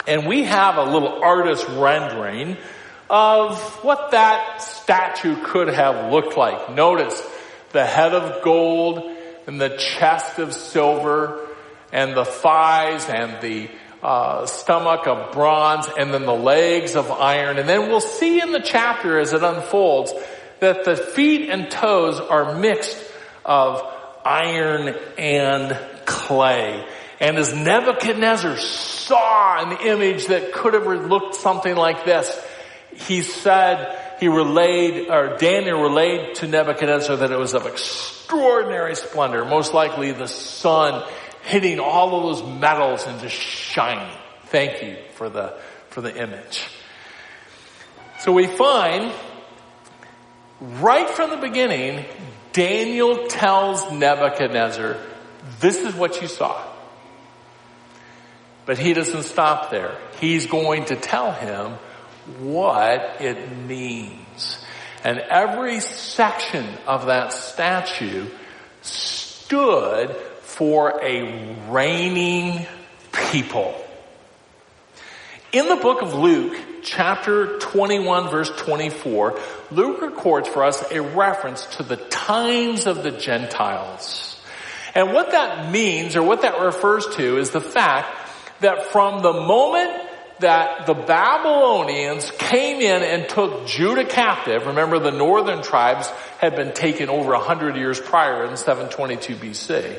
And 0.07 0.27
we 0.27 0.45
have 0.45 0.77
a 0.77 0.85
little 0.85 1.23
artist 1.23 1.67
rendering 1.69 2.57
of 3.09 3.61
what 3.85 4.13
that 4.13 4.63
statue 4.63 5.37
could 5.45 5.69
have 5.69 6.13
looked 6.13 6.37
like. 6.37 6.75
Notice 6.75 7.21
the 7.73 7.85
head 7.85 8.15
of 8.15 8.43
gold 8.43 9.17
and 9.47 9.61
the 9.61 9.77
chest 9.77 10.39
of 10.39 10.55
silver 10.55 11.47
and 11.93 12.17
the 12.17 12.25
thighs 12.25 13.09
and 13.09 13.43
the 13.43 13.69
uh, 14.03 14.47
stomach 14.47 15.07
of 15.07 15.33
bronze 15.33 15.87
and 15.99 16.15
then 16.15 16.25
the 16.25 16.33
legs 16.33 16.97
of 16.97 17.11
iron. 17.11 17.59
And 17.59 17.69
then 17.69 17.89
we'll 17.89 18.01
see 18.01 18.41
in 18.41 18.53
the 18.53 18.61
chapter 18.61 19.19
as 19.19 19.33
it 19.33 19.43
unfolds 19.43 20.13
that 20.61 20.85
the 20.85 20.97
feet 20.97 21.51
and 21.51 21.71
toes 21.71 22.21
are 22.21 22.59
mixed 22.59 22.97
of 23.45 23.83
iron 24.25 24.95
and 25.19 25.79
clay. 26.11 26.85
And 27.21 27.39
as 27.39 27.55
Nebuchadnezzar 27.55 28.57
saw 28.57 29.63
an 29.65 29.87
image 29.87 30.27
that 30.27 30.53
could 30.53 30.75
have 30.75 30.87
looked 30.87 31.37
something 31.37 31.77
like 31.77 32.05
this, 32.05 32.29
he 32.95 33.23
said, 33.23 34.17
he 34.19 34.29
relayed, 34.29 35.09
or 35.09 35.37
Daniel 35.37 35.81
relayed 35.81 36.35
to 36.37 36.49
Nebuchadnezzar 36.49 37.17
that 37.17 37.31
it 37.31 37.39
was 37.39 37.55
of 37.55 37.67
extraordinary 37.67 38.97
splendor, 38.97 39.45
most 39.45 39.73
likely 39.73 40.13
the 40.13 40.27
sun 40.27 41.09
hitting 41.45 41.79
all 41.79 42.17
of 42.17 42.37
those 42.37 42.61
metals 42.61 43.07
and 43.07 43.21
just 43.21 43.37
shining. 43.37 44.15
Thank 44.47 44.83
you 44.83 44.97
for 45.15 45.29
the, 45.29 45.59
for 45.91 46.01
the 46.01 46.15
image. 46.15 46.67
So 48.21 48.33
we 48.33 48.47
find 48.47 49.13
right 50.61 51.09
from 51.09 51.31
the 51.31 51.37
beginning, 51.37 52.05
Daniel 52.53 53.29
tells 53.29 53.91
Nebuchadnezzar 53.93 54.97
this 55.59 55.83
is 55.83 55.95
what 55.95 56.21
you 56.23 56.29
saw. 56.29 56.63
But 58.67 58.79
he 58.79 58.95
doesn't 58.95 59.25
stop 59.25 59.71
there. 59.71 59.97
He's 60.21 60.47
going 60.47 60.85
to 60.87 60.97
tell 60.97 61.33
him 61.33 61.73
what 62.39 63.21
it 63.21 63.57
means. 63.67 64.65
And 65.03 65.19
every 65.19 65.81
section 65.81 66.67
of 66.87 67.07
that 67.07 67.33
statue 67.33 68.27
stood 68.83 70.15
for 70.43 71.03
a 71.03 71.57
reigning 71.71 72.67
people. 73.13 73.75
In 75.53 75.69
the 75.69 75.77
book 75.77 76.03
of 76.03 76.15
Luke, 76.15 76.57
chapter 76.83 77.59
21 77.59 78.31
verse 78.31 78.51
24, 78.57 79.41
Luke 79.73 80.01
records 80.03 80.49
for 80.49 80.65
us 80.65 80.85
a 80.93 81.03
reference 81.03 81.67
to 81.77 81.83
the 81.83 81.97
times 81.97 82.87
of 82.87 83.03
the 83.03 83.11
Gentiles. 83.11 84.30
And 84.95 85.13
what 85.13 85.33
that 85.33 85.71
means, 85.71 86.17
or 86.17 86.23
what 86.23 86.43
that 86.43 86.61
refers 86.61 87.07
to, 87.17 87.39
is 87.39 87.51
the 87.51 87.61
fact 87.61 88.09
that 88.61 88.87
from 88.87 89.23
the 89.23 89.33
moment 89.33 89.93
that 90.41 90.87
the 90.87 90.95
Babylonians 90.95 92.31
came 92.33 92.81
in 92.81 93.03
and 93.03 93.29
took 93.29 93.67
Judah 93.67 94.05
captive, 94.05 94.67
remember 94.67 94.99
the 94.99 95.11
northern 95.11 95.63
tribes 95.63 96.09
had 96.39 96.57
been 96.57 96.73
taken 96.73 97.09
over 97.09 97.33
a 97.33 97.39
hundred 97.39 97.77
years 97.77 98.01
prior 98.01 98.45
in 98.45 98.57
722 98.57 99.37
BC. 99.37 99.99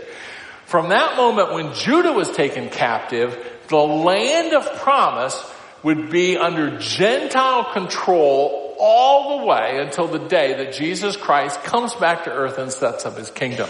From 0.65 0.89
that 0.89 1.17
moment 1.17 1.53
when 1.53 1.73
Judah 1.73 2.13
was 2.13 2.31
taken 2.31 2.69
captive, 2.69 3.37
the 3.67 3.77
land 3.77 4.53
of 4.53 4.65
promise 4.79 5.41
would 5.83 6.09
be 6.09 6.37
under 6.37 6.77
Gentile 6.79 7.71
control 7.73 8.75
all 8.79 9.39
the 9.39 9.45
way 9.45 9.79
until 9.79 10.07
the 10.07 10.27
day 10.27 10.63
that 10.63 10.73
Jesus 10.73 11.15
Christ 11.15 11.63
comes 11.63 11.93
back 11.95 12.23
to 12.23 12.31
earth 12.31 12.57
and 12.57 12.71
sets 12.71 13.05
up 13.05 13.17
his 13.17 13.29
kingdom. 13.29 13.69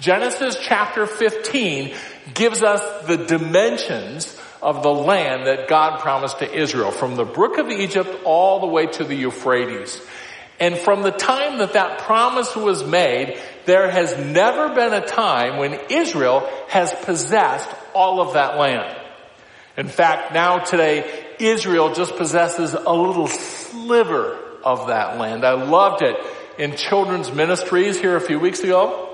Genesis 0.00 0.56
chapter 0.60 1.06
15 1.06 1.94
gives 2.34 2.62
us 2.62 3.06
the 3.06 3.16
dimensions 3.16 4.36
of 4.62 4.82
the 4.82 4.92
land 4.92 5.46
that 5.46 5.68
God 5.68 6.00
promised 6.00 6.38
to 6.38 6.52
Israel 6.52 6.90
from 6.90 7.16
the 7.16 7.24
brook 7.24 7.58
of 7.58 7.68
Egypt 7.68 8.08
all 8.24 8.60
the 8.60 8.66
way 8.66 8.86
to 8.86 9.04
the 9.04 9.14
Euphrates. 9.14 10.00
And 10.60 10.76
from 10.76 11.02
the 11.02 11.10
time 11.10 11.58
that 11.58 11.74
that 11.74 12.00
promise 12.00 12.54
was 12.54 12.84
made, 12.84 13.40
there 13.64 13.90
has 13.90 14.16
never 14.18 14.74
been 14.74 14.92
a 14.92 15.06
time 15.06 15.58
when 15.58 15.78
Israel 15.88 16.48
has 16.68 16.92
possessed 17.04 17.68
all 17.94 18.20
of 18.20 18.34
that 18.34 18.56
land. 18.56 18.96
In 19.76 19.88
fact, 19.88 20.32
now 20.32 20.58
today, 20.58 21.26
Israel 21.38 21.94
just 21.94 22.16
possesses 22.16 22.74
a 22.74 22.92
little 22.92 23.28
sliver 23.28 24.36
of 24.64 24.88
that 24.88 25.18
land. 25.18 25.44
I 25.44 25.52
loved 25.52 26.02
it 26.02 26.16
in 26.58 26.76
children's 26.76 27.32
ministries 27.32 28.00
here 28.00 28.16
a 28.16 28.20
few 28.20 28.40
weeks 28.40 28.60
ago. 28.60 29.07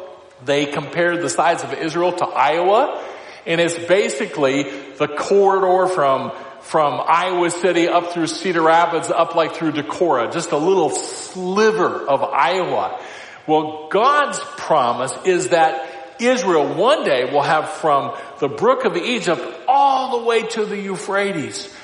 They 0.45 0.67
compared 0.67 1.23
the 1.23 1.31
size 1.31 1.65
of 1.65 1.73
Israel 1.73 2.13
to 2.13 2.25
Iowa, 2.27 3.03
and 3.47 3.61
it's 3.61 3.79
basically 3.79 4.65
the 4.99 5.09
corridor 5.09 5.93
from, 5.93 6.33
from 6.61 7.01
Iowa 7.07 7.51
City 7.51 7.89
up 7.89 8.13
through 8.13 8.27
Cedar 8.27 8.63
Rapids, 8.63 9.11
up 9.11 9.35
like 9.35 9.55
through 9.55 9.73
Decorah, 9.73 10.33
just 10.33 10.53
a 10.53 10.59
little 10.59 10.91
sliver 10.91 12.07
of 12.07 12.23
Iowa. 12.23 13.01
Well, 13.47 13.89
God's 13.91 14.39
promise 14.57 15.13
is 15.25 15.49
that 15.49 15.91
Israel 16.21 16.75
one 16.75 17.05
day 17.05 17.31
will 17.31 17.43
have 17.43 17.69
from 17.69 18.17
the 18.41 18.49
brook 18.49 18.85
of 18.85 18.97
Egypt 18.97 19.43
all 19.69 20.19
the 20.19 20.27
way 20.27 20.43
to 20.43 20.65
the 20.65 20.79
Euphrates. 20.79 21.75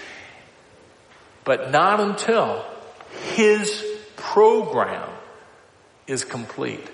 But 1.44 1.70
not 1.70 2.00
until 2.00 2.64
his 3.34 3.84
program 4.16 5.08
is 6.06 6.24
complete. 6.24 6.86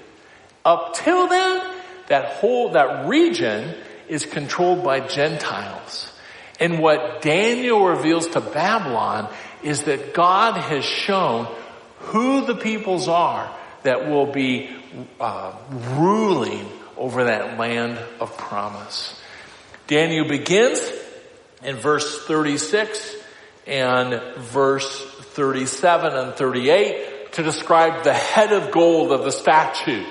Up 0.66 0.94
till 0.94 1.28
then, 1.28 1.64
that 2.08 2.24
whole, 2.24 2.70
that 2.70 3.06
region 3.06 3.72
is 4.08 4.26
controlled 4.26 4.82
by 4.82 4.98
Gentiles. 4.98 6.12
And 6.58 6.80
what 6.80 7.22
Daniel 7.22 7.86
reveals 7.86 8.26
to 8.30 8.40
Babylon 8.40 9.32
is 9.62 9.84
that 9.84 10.12
God 10.12 10.56
has 10.56 10.84
shown 10.84 11.46
who 12.00 12.46
the 12.46 12.56
peoples 12.56 13.06
are 13.06 13.48
that 13.84 14.08
will 14.08 14.32
be 14.32 14.68
uh, 15.20 15.54
ruling 15.94 16.68
over 16.96 17.24
that 17.24 17.56
land 17.60 18.00
of 18.18 18.36
promise. 18.36 19.20
Daniel 19.86 20.26
begins 20.26 20.80
in 21.62 21.76
verse 21.76 22.26
36 22.26 23.14
and 23.68 24.20
verse 24.38 25.00
37 25.34 26.12
and 26.12 26.34
38 26.34 27.32
to 27.34 27.44
describe 27.44 28.02
the 28.02 28.14
head 28.14 28.52
of 28.52 28.72
gold 28.72 29.12
of 29.12 29.22
the 29.22 29.30
statue. 29.30 30.04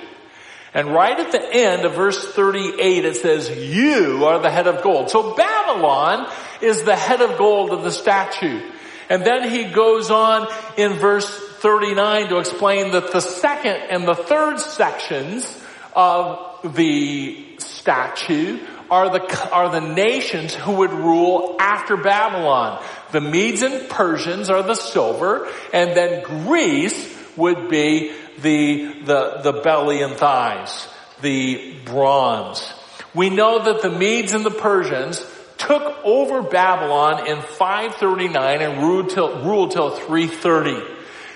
And 0.76 0.94
right 0.94 1.18
at 1.18 1.32
the 1.32 1.42
end 1.42 1.86
of 1.86 1.96
verse 1.96 2.34
38 2.34 3.06
it 3.06 3.16
says, 3.16 3.50
you 3.50 4.26
are 4.26 4.40
the 4.40 4.52
head 4.52 4.68
of 4.68 4.84
gold. 4.84 5.10
So 5.10 5.34
Babylon 5.34 6.30
is 6.62 6.84
the 6.84 6.98
head 6.98 7.22
of 7.22 7.38
gold 7.38 7.72
of 7.72 7.84
the 7.84 7.92
statue. 7.92 8.62
And 9.10 9.24
then 9.24 9.50
he 9.50 9.72
goes 9.72 10.12
on 10.12 10.48
in 10.78 10.94
verse 10.94 11.30
39 11.30 12.28
to 12.28 12.40
explain 12.40 12.92
that 12.92 13.14
the 13.14 13.22
second 13.22 13.78
and 13.90 14.06
the 14.06 14.16
third 14.16 14.60
sections 14.60 15.64
of 15.96 16.76
the 16.76 17.58
statue 17.58 18.60
are 18.92 19.10
the, 19.10 19.50
are 19.52 19.70
the 19.70 19.80
nations 19.80 20.54
who 20.54 20.74
would 20.74 20.92
rule 20.92 21.56
after 21.60 21.96
Babylon. 21.96 22.84
The 23.12 23.22
Medes 23.22 23.62
and 23.62 23.90
Persians 23.90 24.50
are 24.50 24.62
the 24.62 24.76
silver, 24.76 25.48
and 25.74 25.96
then 25.96 26.24
Greece 26.24 27.16
would 27.38 27.70
be 27.70 28.14
the, 28.42 29.02
the, 29.04 29.42
the 29.44 29.54
belly 29.62 30.02
and 30.02 30.14
thighs, 30.14 30.88
the 31.22 31.76
bronze. 31.86 32.74
We 33.14 33.30
know 33.30 33.64
that 33.64 33.82
the 33.82 33.90
Medes 33.90 34.34
and 34.34 34.46
the 34.46 34.52
Persians 34.52 35.26
took 35.58 35.82
over 36.04 36.44
Babylon 36.44 37.28
in 37.28 37.42
539 37.42 38.62
and 38.62 38.82
ruled 38.82 39.10
till, 39.10 39.42
ruled 39.44 39.72
till 39.72 39.92
330. 39.92 40.84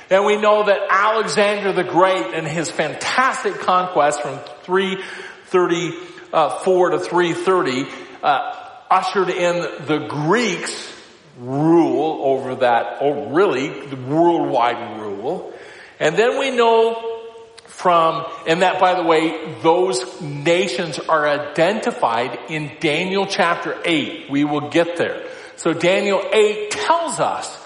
And 0.09 0.25
we 0.25 0.35
know 0.37 0.63
that 0.65 0.79
Alexander 0.89 1.71
the 1.71 1.83
Great 1.83 2.33
and 2.33 2.47
his 2.47 2.71
fantastic 2.71 3.59
conquest 3.59 4.21
from 4.21 4.39
334 4.63 6.89
to 6.89 6.99
330 6.99 7.85
uh, 8.23 8.55
ushered 8.89 9.29
in 9.29 9.85
the 9.85 10.07
Greeks 10.09 10.95
rule 11.39 12.21
over 12.23 12.55
that, 12.55 13.01
or 13.01 13.31
really 13.31 13.85
the 13.85 13.95
worldwide 13.95 14.99
rule. 14.99 15.53
And 15.99 16.15
then 16.15 16.39
we 16.39 16.51
know 16.51 17.19
from, 17.65 18.25
and 18.47 18.61
that 18.61 18.79
by 18.79 18.95
the 18.95 19.03
way, 19.03 19.53
those 19.61 20.21
nations 20.21 20.99
are 20.99 21.27
identified 21.27 22.37
in 22.49 22.71
Daniel 22.79 23.25
chapter 23.25 23.77
8. 23.85 24.29
We 24.29 24.43
will 24.43 24.69
get 24.69 24.97
there. 24.97 25.29
So 25.55 25.73
Daniel 25.73 26.21
8 26.31 26.71
tells 26.71 27.19
us 27.19 27.57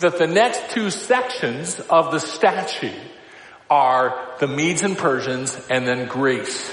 that 0.00 0.18
the 0.18 0.26
next 0.26 0.70
two 0.70 0.90
sections 0.90 1.80
of 1.80 2.12
the 2.12 2.20
statue 2.20 2.94
are 3.70 4.36
the 4.38 4.46
Medes 4.46 4.82
and 4.82 4.96
Persians 4.96 5.58
and 5.68 5.86
then 5.86 6.08
Greece. 6.08 6.72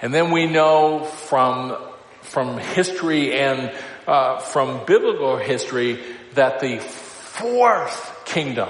And 0.00 0.12
then 0.12 0.30
we 0.30 0.46
know 0.46 1.04
from, 1.04 1.76
from 2.22 2.58
history 2.58 3.32
and 3.32 3.72
uh, 4.06 4.38
from 4.38 4.84
biblical 4.86 5.36
history 5.36 6.00
that 6.34 6.60
the 6.60 6.78
fourth 6.78 8.24
kingdom 8.24 8.68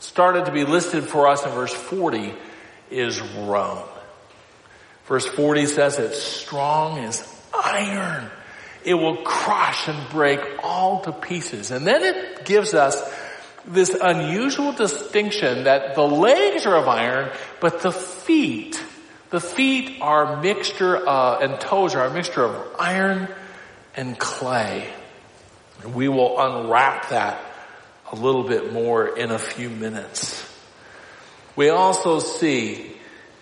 started 0.00 0.46
to 0.46 0.52
be 0.52 0.64
listed 0.64 1.04
for 1.04 1.28
us 1.28 1.44
in 1.44 1.52
verse 1.52 1.72
40 1.72 2.34
is 2.90 3.20
Rome. 3.20 3.86
Verse 5.06 5.26
40 5.26 5.66
says 5.66 5.98
it's 5.98 6.22
strong 6.22 6.98
as 6.98 7.26
iron. 7.52 8.30
It 8.84 8.94
will 8.94 9.18
crush 9.18 9.88
and 9.88 10.10
break 10.10 10.40
all 10.62 11.02
to 11.02 11.12
pieces. 11.12 11.70
And 11.70 11.86
then 11.86 12.02
it 12.02 12.44
gives 12.44 12.74
us 12.74 12.96
this 13.66 13.90
unusual 13.90 14.72
distinction 14.72 15.64
that 15.64 15.94
the 15.94 16.06
legs 16.06 16.64
are 16.64 16.76
of 16.76 16.88
iron, 16.88 17.30
but 17.60 17.82
the 17.82 17.92
feet, 17.92 18.82
the 19.28 19.40
feet 19.40 19.98
are 20.00 20.40
mixture 20.40 21.06
uh, 21.06 21.38
and 21.40 21.60
toes 21.60 21.94
are 21.94 22.06
a 22.06 22.12
mixture 22.12 22.44
of 22.44 22.76
iron 22.78 23.28
and 23.94 24.18
clay. 24.18 24.88
We 25.84 26.08
will 26.08 26.40
unwrap 26.40 27.10
that 27.10 27.49
a 28.12 28.16
little 28.16 28.44
bit 28.44 28.72
more 28.72 29.16
in 29.16 29.30
a 29.30 29.38
few 29.38 29.70
minutes. 29.70 30.46
We 31.56 31.68
also 31.68 32.18
see 32.18 32.96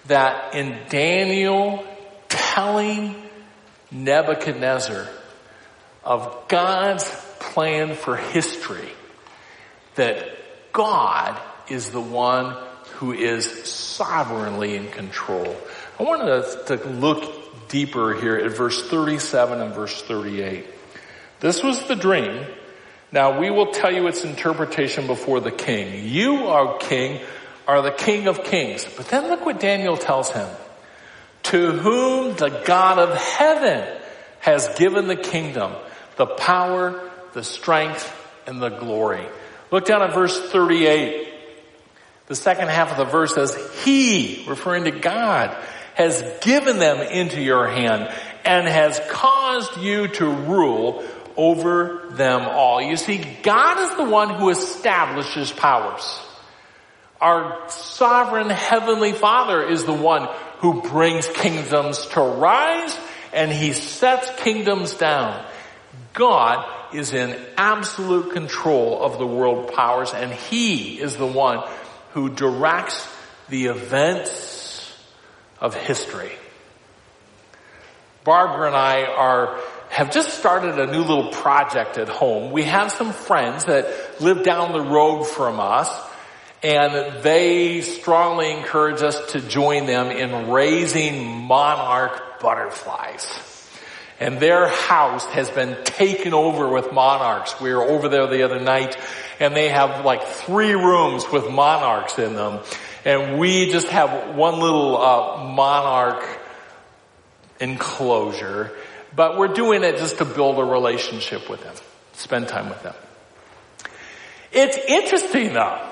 that 0.07 0.55
in 0.55 0.79
Daniel 0.89 1.87
telling 2.29 3.15
Nebuchadnezzar 3.91 5.09
of 6.05 6.49
God's 6.49 7.09
plan 7.39 7.95
for 7.95 8.17
history, 8.17 8.89
that 9.95 10.29
God 10.73 11.41
is 11.69 11.91
the 11.91 12.01
one 12.01 12.57
who 12.95 13.13
is 13.13 13.47
sovereignly 13.69 14.77
in 14.77 14.89
control. 14.91 15.57
I 15.99 16.03
wanted 16.03 16.29
us 16.29 16.67
to 16.67 16.77
look 16.89 17.69
deeper 17.69 18.15
here 18.15 18.37
at 18.37 18.57
verse 18.57 18.89
37 18.89 19.61
and 19.61 19.75
verse 19.75 20.03
38. 20.03 20.67
This 21.41 21.63
was 21.63 21.87
the 21.87 21.95
dream 21.95 22.47
now 23.13 23.41
we 23.41 23.51
will 23.51 23.73
tell 23.73 23.93
you 23.93 24.07
its 24.07 24.25
interpretation 24.25 25.07
before 25.07 25.41
the 25.41 25.51
king. 25.51 26.07
You, 26.07 26.49
our 26.49 26.79
king, 26.79 27.21
are 27.67 27.83
the 27.83 27.91
king 27.91 28.27
of 28.29 28.45
kings. 28.45 28.87
But 28.97 29.09
then 29.09 29.29
look 29.29 29.45
what 29.45 29.61
Daniel 29.61 29.97
tells 29.97 30.31
him. 30.31 30.49
To 31.45 31.73
whom 31.73 32.37
the 32.37 32.63
God 32.65 32.99
of 32.99 33.17
heaven 33.17 33.87
has 34.41 34.69
given 34.79 35.07
the 35.07 35.17
kingdom, 35.17 35.73
the 36.17 36.27
power, 36.27 37.11
the 37.33 37.45
strength, 37.45 38.15
and 38.47 38.61
the 38.61 38.71
glory. 38.71 39.27
Look 39.71 39.87
down 39.87 40.03
at 40.03 40.15
verse 40.15 40.39
38. 40.51 41.35
The 42.27 42.35
second 42.35 42.69
half 42.69 42.91
of 42.91 42.99
the 42.99 43.05
verse 43.05 43.35
says, 43.35 43.57
He, 43.85 44.45
referring 44.49 44.85
to 44.85 44.91
God, 44.91 45.57
has 45.95 46.23
given 46.43 46.79
them 46.79 46.99
into 47.01 47.41
your 47.41 47.69
hand 47.69 48.13
and 48.45 48.69
has 48.69 49.01
caused 49.11 49.79
you 49.79 50.09
to 50.09 50.27
rule 50.27 51.05
over 51.39 52.09
them 52.11 52.43
all. 52.43 52.83
You 52.83 52.97
see, 52.97 53.25
God 53.43 53.79
is 53.79 53.97
the 53.97 54.05
one 54.05 54.35
who 54.35 54.51
establishes 54.51 55.53
powers. 55.53 56.21
Our 57.21 57.69
sovereign 57.69 58.51
heavenly 58.51 59.13
father 59.13 59.63
is 59.63 59.85
the 59.85 59.93
one 59.93 60.29
who 60.59 60.83
brings 60.83 61.29
kingdoms 61.29 62.05
to 62.07 62.21
rise 62.21 62.97
and 63.33 63.53
he 63.53 63.73
sets 63.73 64.29
kingdoms 64.43 64.95
down. 64.95 65.45
God 66.13 66.67
is 66.93 67.13
in 67.13 67.39
absolute 67.57 68.33
control 68.33 69.03
of 69.03 69.19
the 69.19 69.27
world 69.27 69.73
powers 69.75 70.13
and 70.13 70.33
he 70.33 71.01
is 71.01 71.17
the 71.17 71.27
one 71.27 71.63
who 72.13 72.29
directs 72.29 73.07
the 73.49 73.67
events 73.67 74.93
of 75.61 75.75
history. 75.75 76.33
Barbara 78.25 78.67
and 78.69 78.77
I 78.77 79.05
are 79.05 79.61
have 79.99 80.13
just 80.13 80.39
started 80.39 80.79
a 80.79 80.87
new 80.87 81.01
little 81.01 81.33
project 81.33 81.99
at 81.99 82.09
home. 82.09 82.53
We 82.53 82.63
have 82.63 82.93
some 82.93 83.13
friends 83.13 83.65
that 83.65 84.23
live 84.23 84.45
down 84.45 84.71
the 84.71 84.81
road 84.81 85.25
from 85.25 85.59
us 85.59 85.91
and 86.63 87.21
they 87.25 87.81
strongly 87.81 88.53
encourage 88.53 89.03
us 89.03 89.33
to 89.33 89.41
join 89.41 89.87
them 89.87 90.13
in 90.13 90.51
raising 90.51 91.27
monarch 91.27 92.39
butterflies. 92.39 93.27
And 94.21 94.39
their 94.39 94.69
house 94.69 95.25
has 95.33 95.51
been 95.51 95.83
taken 95.83 96.33
over 96.33 96.69
with 96.69 96.93
monarchs. 96.93 97.61
We 97.61 97.75
were 97.75 97.83
over 97.83 98.09
there 98.09 98.29
the 98.29 98.45
other 98.45 98.61
night 98.61 98.97
and 99.41 99.57
they 99.57 99.69
have 99.69 100.05
like 100.05 100.25
three 100.25 100.75
rooms 100.75 101.25
with 101.29 101.51
monarchs 101.51 102.21
in 102.21 102.37
them. 102.37 102.61
And 103.05 103.41
we 103.41 103.73
just 103.73 103.89
have 103.89 104.37
one 104.37 104.61
little 104.61 104.97
uh, 104.97 105.43
monarch 105.43 106.25
enclosure 107.59 108.77
but 109.15 109.39
we're 109.39 109.55
doing 109.55 109.85
it 109.85 109.97
just 109.97 110.19
to 110.19 110.25
build 110.25 110.59
a 110.59 110.65
relationship 110.65 111.49
with 111.49 111.63
them, 111.63 111.75
spend 112.13 112.49
time 112.49 112.69
with 112.69 112.83
them. 112.83 112.95
It's 114.53 114.79
interesting 114.79 115.53
though. 115.53 115.85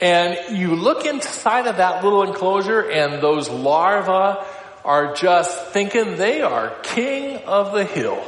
And 0.00 0.58
you 0.58 0.74
look 0.74 1.06
inside 1.06 1.66
of 1.66 1.78
that 1.78 2.04
little 2.04 2.22
enclosure 2.22 2.90
and 2.90 3.22
those 3.22 3.48
larvae 3.48 4.44
are 4.84 5.14
just 5.14 5.68
thinking 5.68 6.16
they 6.16 6.42
are 6.42 6.70
king 6.82 7.38
of 7.44 7.72
the 7.72 7.84
hill. 7.84 8.22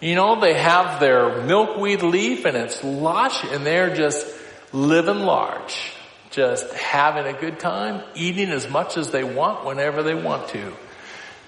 You 0.00 0.14
know, 0.14 0.40
they 0.40 0.54
have 0.54 1.00
their 1.00 1.42
milkweed 1.42 2.02
leaf 2.02 2.44
and 2.44 2.56
it's 2.56 2.82
lush 2.82 3.44
and 3.44 3.64
they're 3.64 3.94
just 3.94 4.26
living 4.72 5.20
large. 5.20 5.92
Just 6.30 6.70
having 6.74 7.26
a 7.26 7.38
good 7.38 7.58
time, 7.58 8.02
eating 8.14 8.50
as 8.50 8.68
much 8.68 8.98
as 8.98 9.10
they 9.10 9.24
want 9.24 9.64
whenever 9.64 10.02
they 10.02 10.14
want 10.14 10.48
to. 10.48 10.72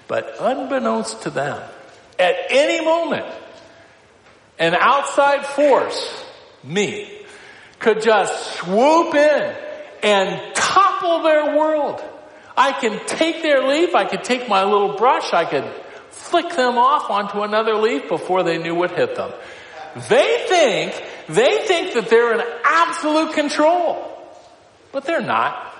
But 0.07 0.35
unbeknownst 0.39 1.23
to 1.23 1.29
them, 1.29 1.61
at 2.19 2.35
any 2.49 2.83
moment, 2.83 3.25
an 4.57 4.75
outside 4.75 5.45
force, 5.45 6.25
me, 6.63 7.25
could 7.79 8.01
just 8.01 8.57
swoop 8.57 9.15
in 9.15 9.55
and 10.03 10.55
topple 10.55 11.23
their 11.23 11.57
world. 11.57 12.03
I 12.57 12.73
can 12.73 12.99
take 13.05 13.41
their 13.41 13.67
leaf, 13.67 13.95
I 13.95 14.05
could 14.05 14.23
take 14.23 14.49
my 14.49 14.65
little 14.65 14.97
brush, 14.97 15.33
I 15.33 15.45
could 15.45 15.63
flick 16.09 16.49
them 16.49 16.77
off 16.77 17.09
onto 17.09 17.41
another 17.41 17.75
leaf 17.75 18.09
before 18.09 18.43
they 18.43 18.57
knew 18.57 18.75
what 18.75 18.91
hit 18.91 19.15
them. 19.15 19.31
They 20.09 20.45
think, 20.47 21.03
they 21.29 21.65
think 21.65 21.93
that 21.93 22.09
they're 22.09 22.33
in 22.33 22.45
absolute 22.65 23.33
control. 23.33 24.05
But 24.91 25.05
they're 25.05 25.21
not. 25.21 25.73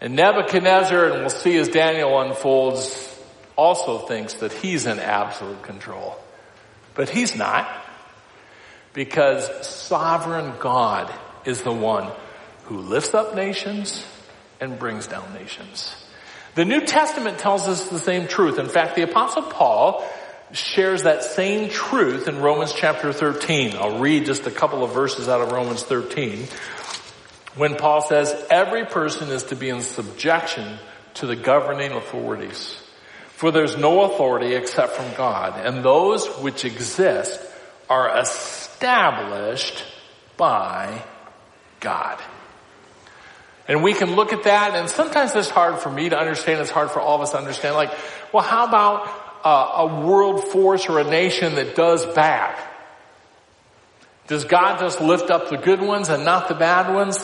And 0.00 0.14
Nebuchadnezzar, 0.16 1.06
and 1.06 1.20
we'll 1.20 1.30
see 1.30 1.56
as 1.56 1.68
Daniel 1.68 2.20
unfolds, 2.20 3.13
also 3.56 3.98
thinks 3.98 4.34
that 4.34 4.52
he's 4.52 4.86
in 4.86 4.98
absolute 4.98 5.62
control. 5.62 6.16
But 6.94 7.08
he's 7.08 7.36
not. 7.36 7.68
Because 8.92 9.66
sovereign 9.66 10.54
God 10.58 11.12
is 11.44 11.62
the 11.62 11.72
one 11.72 12.10
who 12.64 12.78
lifts 12.78 13.14
up 13.14 13.34
nations 13.34 14.04
and 14.60 14.78
brings 14.78 15.06
down 15.06 15.34
nations. 15.34 15.94
The 16.54 16.64
New 16.64 16.82
Testament 16.82 17.38
tells 17.38 17.66
us 17.66 17.88
the 17.88 17.98
same 17.98 18.28
truth. 18.28 18.58
In 18.58 18.68
fact, 18.68 18.94
the 18.94 19.02
apostle 19.02 19.42
Paul 19.42 20.08
shares 20.52 21.02
that 21.02 21.24
same 21.24 21.68
truth 21.68 22.28
in 22.28 22.40
Romans 22.40 22.72
chapter 22.72 23.12
13. 23.12 23.74
I'll 23.76 23.98
read 23.98 24.26
just 24.26 24.46
a 24.46 24.52
couple 24.52 24.84
of 24.84 24.92
verses 24.92 25.28
out 25.28 25.40
of 25.40 25.50
Romans 25.50 25.82
13. 25.82 26.46
When 27.56 27.76
Paul 27.76 28.02
says, 28.02 28.34
every 28.50 28.84
person 28.84 29.30
is 29.30 29.44
to 29.44 29.56
be 29.56 29.68
in 29.68 29.80
subjection 29.80 30.78
to 31.14 31.26
the 31.26 31.36
governing 31.36 31.92
authorities. 31.92 32.76
For 33.36 33.50
there's 33.50 33.76
no 33.76 34.02
authority 34.02 34.54
except 34.54 34.92
from 34.92 35.12
God, 35.16 35.60
and 35.64 35.84
those 35.84 36.26
which 36.38 36.64
exist 36.64 37.40
are 37.90 38.18
established 38.18 39.84
by 40.36 41.02
God. 41.80 42.20
And 43.66 43.82
we 43.82 43.94
can 43.94 44.14
look 44.14 44.32
at 44.32 44.44
that, 44.44 44.74
and 44.74 44.88
sometimes 44.88 45.34
it's 45.34 45.50
hard 45.50 45.78
for 45.78 45.90
me 45.90 46.10
to 46.10 46.18
understand, 46.18 46.60
it's 46.60 46.70
hard 46.70 46.90
for 46.90 47.00
all 47.00 47.16
of 47.16 47.22
us 47.22 47.30
to 47.30 47.38
understand. 47.38 47.74
Like, 47.74 47.92
well, 48.32 48.42
how 48.42 48.66
about 48.66 49.08
uh, 49.44 49.88
a 49.88 50.06
world 50.06 50.44
force 50.44 50.88
or 50.88 51.00
a 51.00 51.04
nation 51.04 51.56
that 51.56 51.74
does 51.74 52.06
bad? 52.14 52.56
Does 54.26 54.44
God 54.44 54.78
just 54.78 55.00
lift 55.00 55.30
up 55.30 55.50
the 55.50 55.56
good 55.56 55.80
ones 55.80 56.08
and 56.08 56.24
not 56.24 56.48
the 56.48 56.54
bad 56.54 56.94
ones? 56.94 57.18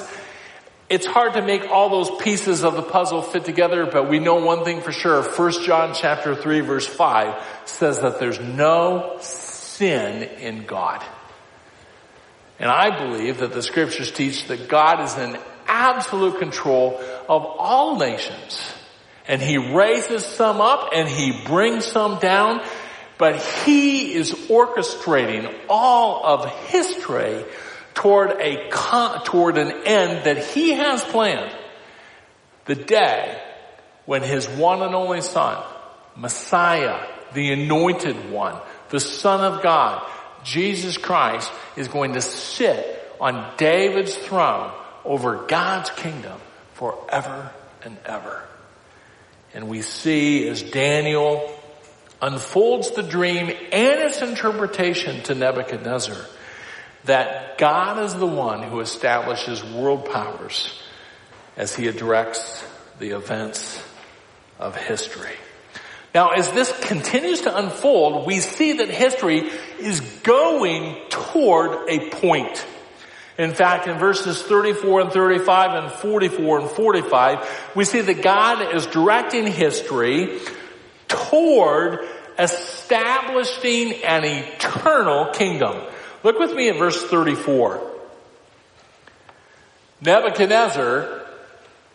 It's 0.90 1.06
hard 1.06 1.34
to 1.34 1.42
make 1.42 1.70
all 1.70 1.88
those 1.88 2.20
pieces 2.20 2.64
of 2.64 2.74
the 2.74 2.82
puzzle 2.82 3.22
fit 3.22 3.44
together, 3.44 3.86
but 3.86 4.10
we 4.10 4.18
know 4.18 4.44
one 4.44 4.64
thing 4.64 4.80
for 4.80 4.90
sure. 4.90 5.22
1 5.22 5.62
John 5.62 5.94
chapter 5.94 6.34
3 6.34 6.60
verse 6.62 6.84
5 6.84 7.40
says 7.64 8.00
that 8.00 8.18
there's 8.18 8.40
no 8.40 9.16
sin 9.20 10.24
in 10.40 10.66
God. 10.66 11.00
And 12.58 12.68
I 12.68 12.90
believe 13.04 13.38
that 13.38 13.52
the 13.52 13.62
scriptures 13.62 14.10
teach 14.10 14.48
that 14.48 14.68
God 14.68 15.00
is 15.04 15.16
in 15.16 15.38
absolute 15.68 16.40
control 16.40 16.98
of 17.28 17.44
all 17.44 17.96
nations. 17.96 18.60
And 19.28 19.40
he 19.40 19.58
raises 19.58 20.24
some 20.24 20.60
up 20.60 20.90
and 20.92 21.08
he 21.08 21.40
brings 21.46 21.86
some 21.86 22.18
down, 22.18 22.62
but 23.16 23.36
he 23.36 24.12
is 24.12 24.32
orchestrating 24.32 25.54
all 25.68 26.26
of 26.26 26.50
history 26.66 27.44
toward 27.94 28.32
a 28.32 28.70
toward 29.24 29.58
an 29.58 29.72
end 29.84 30.24
that 30.24 30.38
he 30.38 30.72
has 30.72 31.02
planned. 31.04 31.54
The 32.66 32.74
day 32.74 33.40
when 34.06 34.22
his 34.22 34.48
one 34.48 34.82
and 34.82 34.94
only 34.94 35.20
son, 35.20 35.62
Messiah, 36.16 37.06
the 37.34 37.52
anointed 37.52 38.30
one, 38.30 38.56
the 38.90 39.00
son 39.00 39.52
of 39.52 39.62
God, 39.62 40.06
Jesus 40.44 40.96
Christ 40.98 41.50
is 41.76 41.88
going 41.88 42.14
to 42.14 42.20
sit 42.20 42.96
on 43.20 43.52
David's 43.56 44.16
throne 44.16 44.72
over 45.04 45.46
God's 45.46 45.90
kingdom 45.90 46.38
forever 46.74 47.50
and 47.82 47.96
ever. 48.04 48.42
And 49.52 49.68
we 49.68 49.82
see 49.82 50.48
as 50.48 50.62
Daniel 50.62 51.52
unfolds 52.22 52.92
the 52.92 53.02
dream 53.02 53.46
and 53.46 54.00
its 54.00 54.22
interpretation 54.22 55.22
to 55.24 55.34
Nebuchadnezzar 55.34 56.16
that 57.04 57.58
God 57.58 58.02
is 58.04 58.14
the 58.14 58.26
one 58.26 58.62
who 58.62 58.80
establishes 58.80 59.64
world 59.64 60.10
powers 60.10 60.78
as 61.56 61.74
he 61.74 61.90
directs 61.90 62.64
the 62.98 63.10
events 63.10 63.82
of 64.58 64.76
history. 64.76 65.36
Now, 66.14 66.30
as 66.30 66.50
this 66.50 66.72
continues 66.80 67.42
to 67.42 67.56
unfold, 67.56 68.26
we 68.26 68.40
see 68.40 68.74
that 68.74 68.90
history 68.90 69.48
is 69.78 70.00
going 70.22 70.96
toward 71.08 71.88
a 71.88 72.10
point. 72.10 72.66
In 73.38 73.52
fact, 73.54 73.86
in 73.86 73.98
verses 73.98 74.42
34 74.42 75.00
and 75.02 75.12
35 75.12 75.84
and 75.84 75.92
44 75.92 76.60
and 76.60 76.70
45, 76.70 77.70
we 77.74 77.84
see 77.84 78.00
that 78.00 78.22
God 78.22 78.74
is 78.74 78.86
directing 78.86 79.46
history 79.46 80.40
toward 81.08 82.00
establishing 82.38 84.02
an 84.02 84.24
eternal 84.24 85.32
kingdom. 85.32 85.80
Look 86.22 86.38
with 86.38 86.54
me 86.54 86.68
at 86.68 86.76
verse 86.76 87.02
34. 87.02 87.88
Nebuchadnezzar 90.02 91.26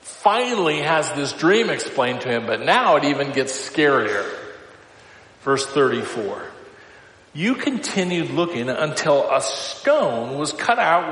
finally 0.01 0.79
has 0.79 1.11
this 1.13 1.33
dream 1.33 1.69
explained 1.69 2.21
to 2.21 2.29
him, 2.29 2.45
but 2.45 2.61
now 2.61 2.95
it 2.95 3.03
even 3.05 3.31
gets 3.31 3.53
scarier. 3.53 4.25
Verse 5.41 5.65
34. 5.65 6.43
You 7.33 7.55
continued 7.55 8.31
looking 8.31 8.69
until 8.69 9.29
a 9.29 9.41
stone 9.41 10.37
was 10.37 10.53
cut 10.53 10.79
out 10.79 11.11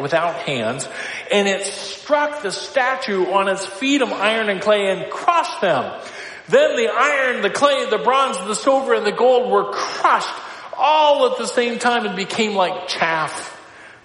without 0.00 0.34
hands 0.36 0.86
and 1.32 1.48
it 1.48 1.64
struck 1.64 2.42
the 2.42 2.52
statue 2.52 3.26
on 3.26 3.48
its 3.48 3.64
feet 3.64 4.02
of 4.02 4.12
iron 4.12 4.50
and 4.50 4.60
clay 4.60 4.90
and 4.90 5.10
crushed 5.10 5.60
them. 5.62 6.00
Then 6.48 6.76
the 6.76 6.88
iron, 6.88 7.40
the 7.40 7.50
clay, 7.50 7.88
the 7.88 7.98
bronze, 7.98 8.36
the 8.38 8.54
silver, 8.54 8.94
and 8.94 9.06
the 9.06 9.12
gold 9.12 9.50
were 9.50 9.72
crushed 9.72 10.34
all 10.82 11.30
at 11.30 11.38
the 11.38 11.46
same 11.46 11.78
time 11.78 12.04
it 12.04 12.16
became 12.16 12.54
like 12.54 12.88
chaff 12.88 13.50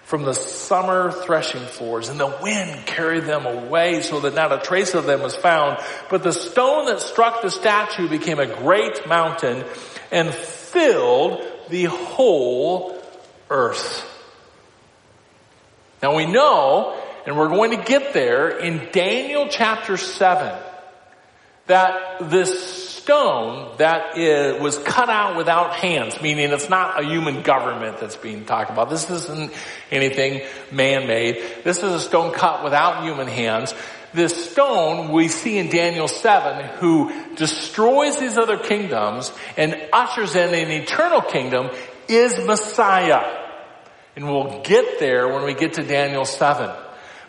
from 0.04 0.24
the 0.24 0.34
summer 0.34 1.12
threshing 1.12 1.66
floors 1.66 2.08
and 2.08 2.20
the 2.20 2.38
wind 2.42 2.86
carried 2.86 3.24
them 3.26 3.46
away 3.46 4.02
so 4.02 4.22
that 4.22 4.36
not 4.36 4.54
a 4.54 4.60
trace 4.60 4.94
of 4.94 5.06
them 5.06 5.22
was 5.22 5.36
found. 5.36 5.80
But 6.10 6.24
the 6.24 6.32
stone 6.32 6.86
that 6.86 7.02
struck 7.02 7.42
the 7.42 7.50
statue 7.50 8.08
became 8.08 8.40
a 8.40 8.46
great 8.46 9.08
mountain 9.08 9.66
and 10.12 10.34
filled 10.34 11.42
the 11.70 11.86
whole 11.86 12.98
earth. 13.50 14.06
Now 16.02 16.16
we 16.16 16.28
know, 16.28 16.98
and 17.26 17.36
we're 17.36 17.50
going 17.50 17.72
to 17.72 17.84
get 17.84 18.14
there 18.14 18.50
in 18.50 18.90
Daniel 18.92 19.48
chapter 19.50 19.98
7, 19.98 20.58
that 21.66 22.30
this 22.30 22.87
stone 23.08 23.72
that 23.78 24.18
is, 24.18 24.62
was 24.62 24.78
cut 24.80 25.08
out 25.08 25.38
without 25.38 25.74
hands, 25.74 26.22
meaning 26.22 26.52
it's 26.52 26.70
not 26.70 27.02
a 27.02 27.08
human 27.08 27.42
government 27.42 28.02
that's 28.02 28.18
being 28.18 28.44
talked 28.44 28.70
about. 28.70 28.90
This 28.90 29.10
isn't 29.10 29.54
anything 29.90 30.42
man-made. 30.74 31.42
This 31.64 31.78
is 31.78 31.94
a 31.94 32.02
stone 32.02 32.34
cut 32.34 32.66
without 32.66 33.06
human 33.06 33.28
hands. 33.28 33.74
This 34.14 34.52
stone 34.52 35.14
we 35.14 35.30
see 35.30 35.58
in 35.58 35.70
Daniel 35.70 36.10
7 36.10 36.66
who 36.80 37.36
destroys 37.36 38.20
these 38.20 38.38
other 38.38 38.58
kingdoms 38.58 39.32
and 39.56 39.88
ushers 39.94 40.36
in 40.36 40.54
an 40.54 40.70
eternal 40.70 41.22
kingdom 41.22 41.70
is 42.10 42.38
Messiah. 42.46 43.24
And 44.18 44.26
we'll 44.26 44.64
get 44.64 45.00
there 45.00 45.30
when 45.30 45.46
we 45.46 45.54
get 45.54 45.76
to 45.76 45.84
Daniel 45.84 46.26
7. 46.26 46.76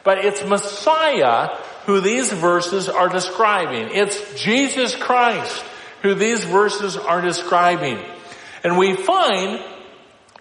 But 0.03 0.25
it's 0.25 0.45
Messiah 0.45 1.57
who 1.89 2.03
these 2.03 2.31
verses 2.31 2.87
are 2.91 3.09
describing. 3.09 3.89
It's 3.93 4.35
Jesus 4.39 4.95
Christ 4.95 5.65
who 6.03 6.15
these 6.15 6.45
verses 6.45 6.99
are 6.99 7.23
describing. 7.23 7.99
And 8.63 8.77
we 8.77 8.95
find 8.95 9.59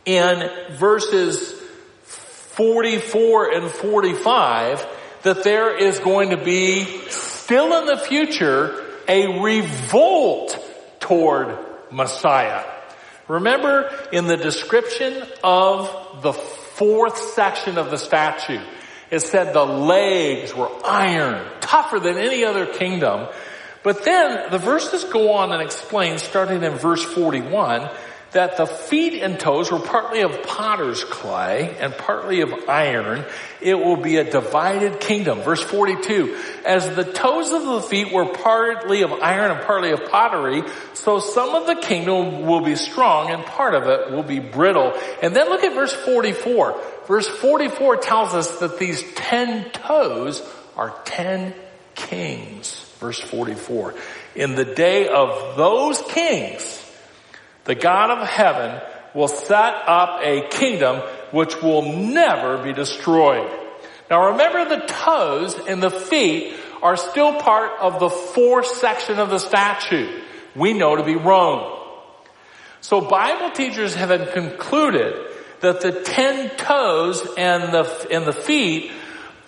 in 0.04 0.50
verses 0.72 1.54
44 2.04 3.54
and 3.54 3.72
45 3.72 4.86
that 5.24 5.46
there 5.46 5.74
is 5.74 6.00
going 6.00 6.32
to 6.32 6.44
be 6.44 6.84
still 7.08 7.80
in 7.80 7.86
the 7.86 7.98
future 7.98 8.86
a 9.08 9.42
revolt 9.42 10.60
toward 11.00 11.58
Messiah. 11.90 12.66
Remember 13.30 13.90
in 14.12 14.28
the 14.28 14.36
description 14.36 15.24
of 15.46 16.24
the 16.24 16.34
fourth 16.34 17.18
section 17.18 17.78
of 17.78 17.90
the 17.90 17.98
statue, 17.98 18.60
it 19.10 19.22
said 19.22 19.54
the 19.54 19.66
legs 19.66 20.54
were 20.54 20.70
iron, 20.86 21.46
tougher 21.62 22.00
than 22.00 22.18
any 22.18 22.44
other 22.44 22.66
kingdom. 22.66 23.28
But 23.84 24.04
then 24.04 24.52
the 24.52 24.58
verses 24.58 25.06
go 25.06 25.34
on 25.34 25.52
and 25.52 25.62
explain, 25.62 26.18
starting 26.18 26.64
in 26.64 26.74
verse 26.74 27.04
41, 27.04 27.90
that 28.32 28.58
the 28.58 28.66
feet 28.66 29.22
and 29.22 29.40
toes 29.40 29.72
were 29.72 29.80
partly 29.80 30.22
of 30.22 30.44
potter's 30.44 31.04
clay 31.04 31.76
and 31.80 31.96
partly 31.96 32.42
of 32.42 32.54
iron. 32.68 33.26
It 33.62 33.76
will 33.76 33.96
be 33.96 34.18
a 34.18 34.30
divided 34.30 35.00
kingdom. 35.00 35.42
Verse 35.42 35.64
42, 35.64 36.38
as 36.66 36.96
the 36.96 37.04
toes 37.04 37.52
of 37.52 37.64
the 37.64 37.82
feet 37.82 38.12
were 38.12 38.26
partly 38.26 39.04
of 39.04 39.12
iron 39.14 39.52
and 39.52 39.62
partly 39.66 39.92
of 39.92 40.06
pottery, 40.10 40.64
so 40.94 41.20
some 41.20 41.56
of 41.56 41.68
the 41.68 41.76
kingdom 41.76 42.46
will 42.46 42.62
be 42.62 42.76
strong 42.76 43.32
and 43.32 43.46
part 43.46 43.74
of 43.74 43.84
it 43.84 44.12
will 44.12 44.24
be 44.24 44.40
brittle. 44.40 44.94
And 45.22 45.36
then 45.36 45.50
look 45.50 45.64
at 45.64 45.74
verse 45.74 45.94
44. 45.94 46.82
Verse 47.08 47.28
44 47.28 47.98
tells 47.98 48.34
us 48.34 48.60
that 48.60 48.78
these 48.78 49.04
ten 49.14 49.70
toes 49.72 50.44
are 50.76 50.94
ten 51.06 51.54
kings. 51.96 52.84
Verse 53.00 53.20
44. 53.20 53.96
In 54.36 54.56
the 54.56 54.66
day 54.66 55.08
of 55.08 55.56
those 55.56 56.02
kings, 56.02 56.77
the 57.68 57.76
God 57.76 58.10
of 58.10 58.28
heaven 58.28 58.82
will 59.14 59.28
set 59.28 59.74
up 59.88 60.22
a 60.24 60.48
kingdom 60.50 61.02
which 61.32 61.62
will 61.62 61.94
never 61.94 62.64
be 62.64 62.74
destroyed. 62.74 63.50
Now 64.10 64.32
remember 64.32 64.66
the 64.66 64.86
toes 64.86 65.60
and 65.68 65.84
the 65.84 65.92
feet 65.92 66.56
are 66.82 66.96
still 66.96 67.40
part 67.40 67.72
of 67.80 68.00
the 68.00 68.10
fourth 68.10 68.68
section 68.68 69.20
of 69.20 69.30
the 69.30 69.40
statute. 69.40 70.24
We 70.56 70.74
know 70.74 70.96
to 70.96 71.04
be 71.04 71.16
Rome. 71.16 71.74
So 72.82 73.02
Bible 73.02 73.52
teachers 73.52 73.96
have 73.96 74.32
concluded 74.32 75.14
that 75.60 75.82
the 75.82 75.92
ten 76.04 76.56
toes 76.56 77.28
and 77.38 77.74
the, 77.74 78.08
and 78.12 78.26
the 78.26 78.34
feet 78.34 78.92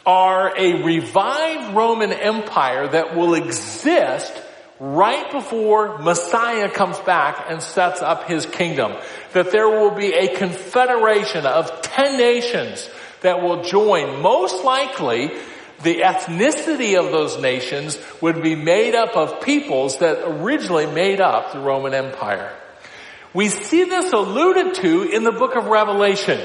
are 0.05 0.57
a 0.57 0.83
revived 0.83 1.75
Roman 1.75 2.11
Empire 2.11 2.87
that 2.87 3.15
will 3.15 3.35
exist 3.35 4.33
right 4.79 5.31
before 5.31 5.99
Messiah 5.99 6.69
comes 6.69 6.97
back 6.99 7.45
and 7.49 7.61
sets 7.61 8.01
up 8.01 8.27
his 8.27 8.45
kingdom. 8.45 8.93
That 9.33 9.51
there 9.51 9.67
will 9.67 9.91
be 9.91 10.13
a 10.13 10.35
confederation 10.35 11.45
of 11.45 11.81
ten 11.81 12.17
nations 12.17 12.89
that 13.21 13.41
will 13.41 13.63
join. 13.63 14.21
Most 14.21 14.63
likely, 14.63 15.31
the 15.83 16.01
ethnicity 16.01 16.97
of 16.97 17.11
those 17.11 17.39
nations 17.41 17.99
would 18.21 18.41
be 18.41 18.55
made 18.55 18.95
up 18.95 19.15
of 19.15 19.41
peoples 19.41 19.99
that 19.99 20.25
originally 20.25 20.87
made 20.87 21.21
up 21.21 21.53
the 21.53 21.59
Roman 21.59 21.93
Empire. 21.93 22.53
We 23.33 23.49
see 23.49 23.83
this 23.83 24.11
alluded 24.11 24.75
to 24.75 25.03
in 25.03 25.23
the 25.23 25.31
book 25.31 25.55
of 25.55 25.65
Revelation. 25.65 26.39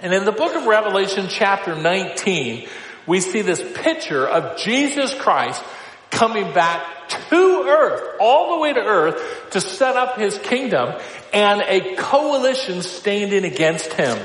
And 0.00 0.12
in 0.12 0.24
the 0.24 0.32
book 0.32 0.54
of 0.54 0.66
Revelation 0.66 1.26
chapter 1.28 1.74
19, 1.74 2.68
we 3.06 3.20
see 3.20 3.42
this 3.42 3.62
picture 3.74 4.26
of 4.26 4.58
Jesus 4.58 5.14
Christ 5.14 5.62
coming 6.10 6.52
back 6.52 7.08
to 7.08 7.64
earth, 7.68 8.16
all 8.20 8.56
the 8.56 8.62
way 8.62 8.72
to 8.72 8.80
earth, 8.80 9.50
to 9.50 9.60
set 9.60 9.96
up 9.96 10.18
his 10.18 10.38
kingdom 10.38 10.98
and 11.32 11.62
a 11.62 11.96
coalition 11.96 12.82
standing 12.82 13.44
against 13.44 13.92
him. 13.92 14.18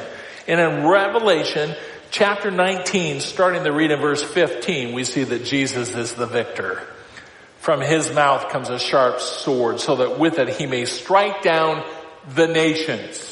And 0.48 0.60
in 0.60 0.88
Revelation 0.88 1.76
chapter 2.10 2.52
19, 2.52 3.22
starting 3.22 3.63
to 3.63 3.72
read 3.72 3.91
in 3.91 4.00
verse 4.00 4.24
15, 4.24 4.94
we 4.94 5.04
see 5.04 5.24
that 5.24 5.46
Jesus 5.46 5.96
is 5.96 6.13
the 6.13 6.26
victor. 6.26 6.82
From 7.60 7.80
his 7.80 8.12
mouth 8.13 8.50
comes 8.50 8.70
a 8.70 8.80
sharp 8.80 9.20
sword 9.20 9.80
so 9.80 9.98
that 9.98 10.17
with 10.17 10.39
it 10.39 10.50
he 10.50 10.65
may 10.65 10.86
strike 10.86 11.44
down 11.44 11.86
the 12.36 12.48
nations. 12.48 13.28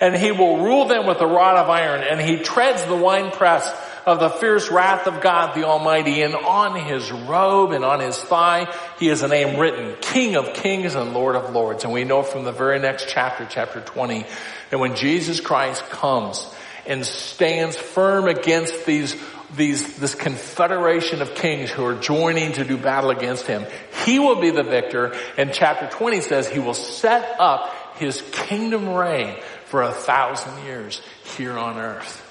And 0.00 0.14
he 0.14 0.32
will 0.32 0.62
rule 0.62 0.86
them 0.86 1.06
with 1.06 1.20
a 1.20 1.26
rod 1.26 1.56
of 1.56 1.70
iron 1.70 2.02
and 2.02 2.20
he 2.20 2.38
treads 2.38 2.84
the 2.84 2.96
winepress 2.96 3.66
of 4.06 4.20
the 4.20 4.30
fierce 4.30 4.70
wrath 4.70 5.08
of 5.08 5.20
God 5.20 5.56
the 5.56 5.64
Almighty. 5.64 6.22
And 6.22 6.36
on 6.36 6.76
his 6.76 7.10
robe 7.10 7.72
and 7.72 7.84
on 7.84 7.98
his 7.98 8.16
thigh, 8.16 8.72
he 9.00 9.08
has 9.08 9.22
a 9.22 9.28
name 9.28 9.58
written, 9.58 9.96
King 10.00 10.36
of 10.36 10.54
Kings 10.54 10.94
and 10.94 11.12
Lord 11.12 11.34
of 11.34 11.52
Lords. 11.52 11.82
And 11.82 11.92
we 11.92 12.04
know 12.04 12.22
from 12.22 12.44
the 12.44 12.52
very 12.52 12.78
next 12.78 13.08
chapter, 13.08 13.46
chapter 13.50 13.80
20, 13.80 14.24
that 14.70 14.78
when 14.78 14.94
Jesus 14.94 15.40
Christ 15.40 15.82
comes 15.90 16.48
and 16.86 17.04
stands 17.04 17.76
firm 17.76 18.28
against 18.28 18.86
these 18.86 19.16
these, 19.54 19.98
this 19.98 20.16
confederation 20.16 21.22
of 21.22 21.36
kings 21.36 21.70
who 21.70 21.84
are 21.84 21.94
joining 21.94 22.52
to 22.54 22.64
do 22.64 22.76
battle 22.76 23.10
against 23.10 23.46
him. 23.46 23.64
He 24.04 24.18
will 24.18 24.40
be 24.40 24.50
the 24.50 24.64
victor. 24.64 25.14
And 25.38 25.52
chapter 25.52 25.88
20 25.88 26.20
says 26.20 26.48
he 26.48 26.58
will 26.58 26.74
set 26.74 27.38
up 27.38 27.72
his 27.96 28.22
kingdom 28.32 28.88
reign 28.88 29.36
for 29.66 29.82
a 29.82 29.92
thousand 29.92 30.64
years 30.64 31.00
here 31.36 31.56
on 31.56 31.78
earth. 31.78 32.25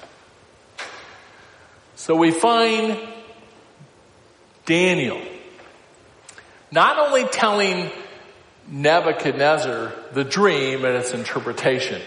So 1.96 2.14
we 2.14 2.30
find 2.30 2.98
Daniel 4.66 5.20
not 6.70 6.98
only 6.98 7.24
telling 7.24 7.90
Nebuchadnezzar 8.68 9.92
the 10.12 10.22
dream 10.22 10.84
and 10.84 10.94
its 10.94 11.14
interpretation, 11.14 12.02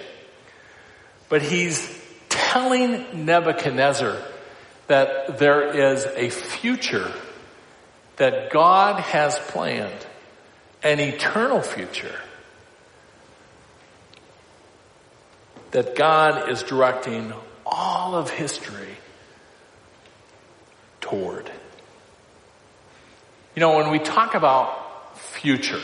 but 1.28 1.42
he's 1.42 2.00
telling 2.30 3.26
Nebuchadnezzar 3.26 4.16
that 4.88 5.40
there 5.40 5.92
is 5.92 6.06
a 6.06 6.30
future 6.30 7.12
that 8.18 8.52
God 8.52 9.00
has 9.00 9.40
planned, 9.40 10.06
an 10.84 11.00
eternal 11.00 11.62
future 11.62 12.20
that 15.72 15.96
God 15.96 16.50
is 16.52 16.62
directing 16.62 17.34
all 17.66 18.14
of 18.14 18.30
history 18.30 18.98
toward. 21.10 21.50
You 23.56 23.62
know, 23.62 23.78
when 23.78 23.90
we 23.90 24.00
talk 24.00 24.36
about 24.36 25.18
future, 25.18 25.82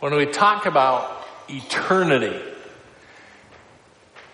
when 0.00 0.14
we 0.14 0.26
talk 0.26 0.66
about 0.66 1.26
eternity, 1.48 2.40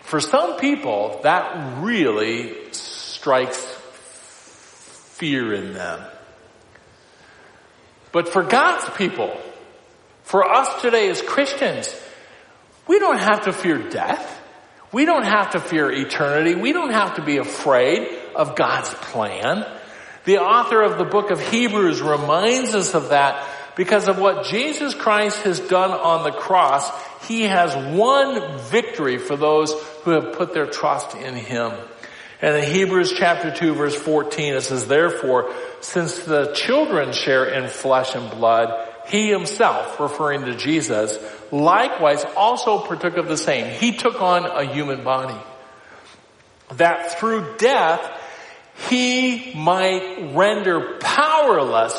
for 0.01 0.19
some 0.19 0.57
people, 0.57 1.19
that 1.23 1.81
really 1.81 2.71
strikes 2.73 3.57
fear 5.17 5.53
in 5.53 5.73
them. 5.73 6.01
But 8.11 8.29
for 8.29 8.43
God's 8.43 8.89
people, 8.97 9.35
for 10.23 10.49
us 10.49 10.81
today 10.81 11.09
as 11.09 11.21
Christians, 11.21 11.93
we 12.87 12.99
don't 12.99 13.19
have 13.19 13.45
to 13.45 13.53
fear 13.53 13.77
death. 13.89 14.39
We 14.91 15.05
don't 15.05 15.23
have 15.23 15.51
to 15.51 15.59
fear 15.61 15.89
eternity. 15.89 16.55
We 16.55 16.73
don't 16.73 16.91
have 16.91 17.15
to 17.15 17.23
be 17.23 17.37
afraid 17.37 18.20
of 18.35 18.55
God's 18.55 18.93
plan. 18.93 19.65
The 20.25 20.39
author 20.39 20.81
of 20.81 20.97
the 20.97 21.05
book 21.05 21.31
of 21.31 21.39
Hebrews 21.39 22.01
reminds 22.01 22.75
us 22.75 22.93
of 22.93 23.09
that 23.09 23.47
because 23.75 24.07
of 24.07 24.19
what 24.19 24.45
Jesus 24.45 24.93
Christ 24.93 25.41
has 25.43 25.59
done 25.59 25.91
on 25.91 26.23
the 26.23 26.31
cross. 26.31 26.89
He 27.27 27.43
has 27.43 27.75
won 27.95 28.59
victory 28.69 29.17
for 29.17 29.35
those 29.35 29.73
who 30.03 30.11
have 30.11 30.33
put 30.33 30.53
their 30.53 30.67
trust 30.67 31.15
in 31.15 31.35
Him. 31.35 31.71
And 32.41 32.55
in 32.57 32.71
Hebrews 32.71 33.13
chapter 33.13 33.53
2 33.53 33.75
verse 33.75 33.95
14 33.95 34.55
it 34.55 34.61
says, 34.61 34.87
therefore, 34.87 35.53
since 35.79 36.19
the 36.19 36.53
children 36.53 37.13
share 37.13 37.45
in 37.45 37.67
flesh 37.67 38.15
and 38.15 38.29
blood, 38.31 38.87
he 39.07 39.29
himself, 39.29 39.99
referring 39.99 40.45
to 40.45 40.55
Jesus, 40.55 41.17
likewise 41.51 42.23
also 42.35 42.79
partook 42.79 43.17
of 43.17 43.27
the 43.27 43.37
same. 43.37 43.67
He 43.79 43.91
took 43.91 44.21
on 44.21 44.45
a 44.45 44.71
human 44.71 45.03
body. 45.03 45.39
That 46.75 47.19
through 47.19 47.57
death, 47.57 47.99
he 48.89 49.53
might 49.55 50.31
render 50.33 50.97
powerless 50.99 51.93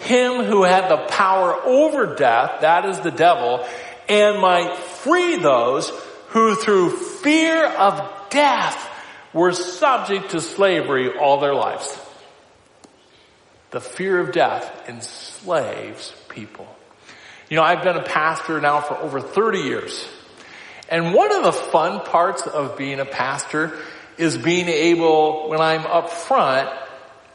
him 0.00 0.44
who 0.44 0.64
had 0.64 0.88
the 0.88 1.06
power 1.08 1.54
over 1.54 2.14
death, 2.14 2.62
that 2.62 2.86
is 2.86 3.00
the 3.00 3.10
devil, 3.10 3.66
and 4.08 4.40
might 4.40 4.76
free 4.76 5.36
those 5.36 5.90
who 6.28 6.54
through 6.54 6.96
fear 6.96 7.66
of 7.66 8.30
death 8.30 8.88
were 9.32 9.52
subject 9.52 10.30
to 10.30 10.40
slavery 10.40 11.16
all 11.16 11.38
their 11.38 11.54
lives. 11.54 11.98
The 13.70 13.80
fear 13.80 14.18
of 14.18 14.32
death 14.32 14.88
enslaves 14.88 16.14
people. 16.28 16.66
You 17.48 17.56
know, 17.56 17.62
I've 17.62 17.84
been 17.84 17.96
a 17.96 18.02
pastor 18.02 18.60
now 18.60 18.80
for 18.80 18.96
over 18.96 19.20
30 19.20 19.60
years. 19.60 20.08
And 20.88 21.14
one 21.14 21.32
of 21.32 21.44
the 21.44 21.52
fun 21.52 22.00
parts 22.00 22.46
of 22.46 22.76
being 22.76 22.98
a 22.98 23.04
pastor 23.04 23.78
is 24.20 24.36
being 24.36 24.68
able, 24.68 25.48
when 25.48 25.60
I'm 25.60 25.86
up 25.86 26.10
front, 26.10 26.68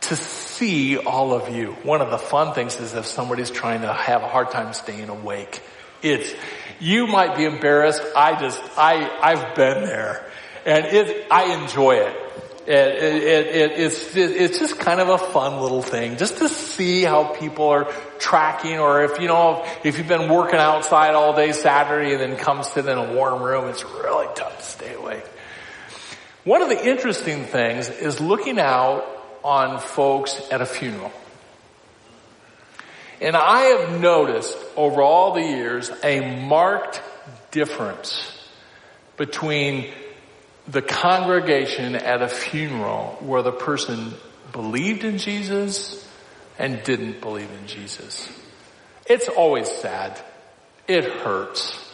to 0.02 0.15
see 0.15 0.98
all 0.98 1.34
of 1.34 1.54
you. 1.56 1.71
One 1.84 2.02
of 2.02 2.12
the 2.12 2.17
fun 2.17 2.54
things 2.54 2.80
is 2.80 2.93
if 2.93 3.06
somebody's 3.06 3.50
trying 3.50 3.82
to 3.82 3.91
have 3.91 4.21
a 4.21 4.28
hard 4.28 4.52
time 4.52 4.74
staying 4.74 5.10
awake. 5.10 5.62
It's, 6.04 6.32
you 6.80 7.08
might 7.08 7.36
be 7.36 7.45
embarrassed. 7.45 8.04
I 8.15 8.39
just, 8.39 8.62
I, 8.78 9.10
I've 9.21 9.56
been 9.56 9.84
there. 9.84 10.30
And 10.65 10.86
it, 10.86 11.28
I 11.32 11.56
enjoy 11.63 11.95
it. 11.95 12.15
It, 12.67 13.04
it, 13.04 13.48
it, 13.48 13.71
it's, 13.80 14.15
it's 14.15 14.60
just 14.60 14.80
kind 14.80 15.00
of 15.00 15.10
a 15.10 15.19
fun 15.19 15.62
little 15.62 15.84
thing 15.84 16.17
just 16.17 16.38
to 16.38 16.50
see 16.50 17.04
how 17.04 17.26
people 17.26 17.67
are 17.67 17.91
tracking 18.17 18.80
or 18.80 19.04
if 19.04 19.19
you 19.19 19.28
know, 19.28 19.63
if 19.84 20.00
you've 20.00 20.08
been 20.08 20.32
working 20.32 20.60
outside 20.60 21.13
all 21.13 21.36
day 21.36 21.52
Saturday 21.52 22.13
and 22.13 22.21
then 22.21 22.38
come 22.38 22.63
sit 22.63 22.88
in 22.88 22.98
a 22.98 23.13
warm 23.13 23.43
room, 23.43 23.69
it's 23.69 23.84
really 23.84 24.28
tough 24.36 24.58
to 24.58 24.63
stay 24.63 24.93
awake. 24.95 25.24
One 26.45 26.62
of 26.62 26.69
the 26.69 26.88
interesting 26.88 27.45
things 27.45 27.89
is 27.89 28.21
looking 28.21 28.60
out 28.60 29.03
on 29.43 29.79
folks 29.79 30.39
at 30.51 30.62
a 30.62 30.65
funeral. 30.65 31.12
And 33.19 33.36
I 33.36 33.62
have 33.62 33.99
noticed 33.99 34.55
over 34.77 35.01
all 35.01 35.34
the 35.34 35.41
years 35.41 35.89
a 36.03 36.45
marked 36.45 37.01
difference 37.49 38.31
between 39.17 39.91
the 40.67 40.84
congregation 40.84 41.95
at 41.95 42.21
a 42.21 42.27
funeral 42.27 43.17
where 43.21 43.41
the 43.41 43.51
person 43.51 44.13
believed 44.51 45.03
in 45.03 45.17
Jesus 45.17 46.08
and 46.60 46.84
didn't 46.84 47.21
believe 47.21 47.49
in 47.60 47.67
Jesus. 47.67 48.29
It's 49.08 49.27
always 49.27 49.67
sad. 49.69 50.19
It 50.88 51.05
hurts. 51.05 51.85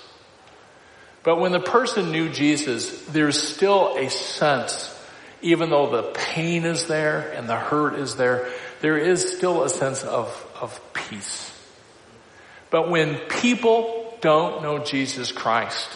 But 1.23 1.39
when 1.39 1.51
the 1.51 1.59
person 1.59 2.11
knew 2.11 2.29
Jesus, 2.29 3.05
there's 3.05 3.41
still 3.41 3.95
a 3.97 4.09
sense, 4.09 4.89
even 5.41 5.69
though 5.69 5.89
the 5.91 6.11
pain 6.13 6.65
is 6.65 6.87
there 6.87 7.31
and 7.31 7.47
the 7.47 7.57
hurt 7.57 7.95
is 7.95 8.15
there, 8.15 8.49
there 8.81 8.97
is 8.97 9.37
still 9.37 9.63
a 9.63 9.69
sense 9.69 10.03
of, 10.03 10.27
of 10.59 10.79
peace. 10.93 11.47
But 12.71 12.89
when 12.89 13.17
people 13.27 14.17
don't 14.21 14.63
know 14.63 14.79
Jesus 14.79 15.31
Christ, 15.31 15.89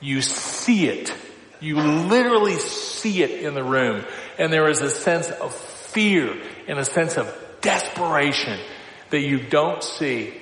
you 0.00 0.22
see 0.22 0.86
it. 0.86 1.12
You 1.60 1.76
literally 1.76 2.56
see 2.56 3.22
it 3.22 3.44
in 3.44 3.54
the 3.54 3.64
room. 3.64 4.04
And 4.38 4.52
there 4.52 4.68
is 4.68 4.80
a 4.80 4.90
sense 4.90 5.30
of 5.30 5.54
fear 5.54 6.40
and 6.68 6.78
a 6.78 6.84
sense 6.84 7.16
of 7.16 7.34
desperation 7.60 8.58
that 9.10 9.20
you 9.20 9.40
don't 9.40 9.82
see 9.82 10.39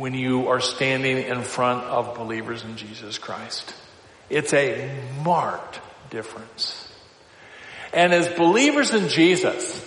when 0.00 0.14
you 0.14 0.48
are 0.48 0.60
standing 0.60 1.18
in 1.18 1.42
front 1.42 1.84
of 1.84 2.14
believers 2.16 2.64
in 2.64 2.74
Jesus 2.78 3.18
Christ. 3.18 3.74
It's 4.30 4.54
a 4.54 4.98
marked 5.22 5.78
difference. 6.08 6.90
And 7.92 8.14
as 8.14 8.26
believers 8.28 8.94
in 8.94 9.08
Jesus, 9.08 9.86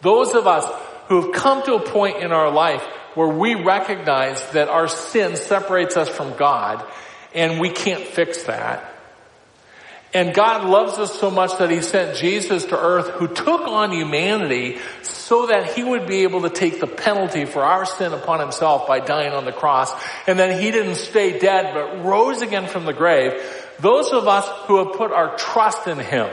those 0.00 0.34
of 0.34 0.46
us 0.46 0.64
who 1.08 1.22
have 1.22 1.32
come 1.32 1.64
to 1.64 1.74
a 1.74 1.80
point 1.80 2.18
in 2.18 2.30
our 2.30 2.52
life 2.52 2.82
where 3.14 3.26
we 3.26 3.56
recognize 3.56 4.40
that 4.52 4.68
our 4.68 4.86
sin 4.86 5.34
separates 5.34 5.96
us 5.96 6.08
from 6.08 6.36
God 6.36 6.86
and 7.34 7.58
we 7.58 7.70
can't 7.70 8.04
fix 8.04 8.44
that. 8.44 8.94
And 10.14 10.34
God 10.34 10.68
loves 10.68 10.98
us 10.98 11.18
so 11.18 11.30
much 11.30 11.58
that 11.58 11.70
He 11.70 11.82
sent 11.82 12.16
Jesus 12.16 12.64
to 12.66 12.78
earth 12.78 13.08
who 13.10 13.28
took 13.28 13.62
on 13.62 13.92
humanity 13.92 14.78
so 15.02 15.46
that 15.46 15.74
He 15.74 15.84
would 15.84 16.06
be 16.06 16.22
able 16.22 16.42
to 16.42 16.50
take 16.50 16.80
the 16.80 16.86
penalty 16.86 17.44
for 17.44 17.62
our 17.62 17.84
sin 17.84 18.12
upon 18.12 18.40
Himself 18.40 18.86
by 18.86 19.00
dying 19.00 19.32
on 19.32 19.44
the 19.44 19.52
cross. 19.52 19.92
And 20.26 20.38
then 20.38 20.62
He 20.62 20.70
didn't 20.70 20.96
stay 20.96 21.38
dead 21.38 21.74
but 21.74 22.04
rose 22.04 22.40
again 22.40 22.68
from 22.68 22.86
the 22.86 22.94
grave. 22.94 23.32
Those 23.80 24.12
of 24.12 24.26
us 24.26 24.48
who 24.66 24.82
have 24.84 24.96
put 24.96 25.12
our 25.12 25.36
trust 25.36 25.86
in 25.86 25.98
Him, 25.98 26.28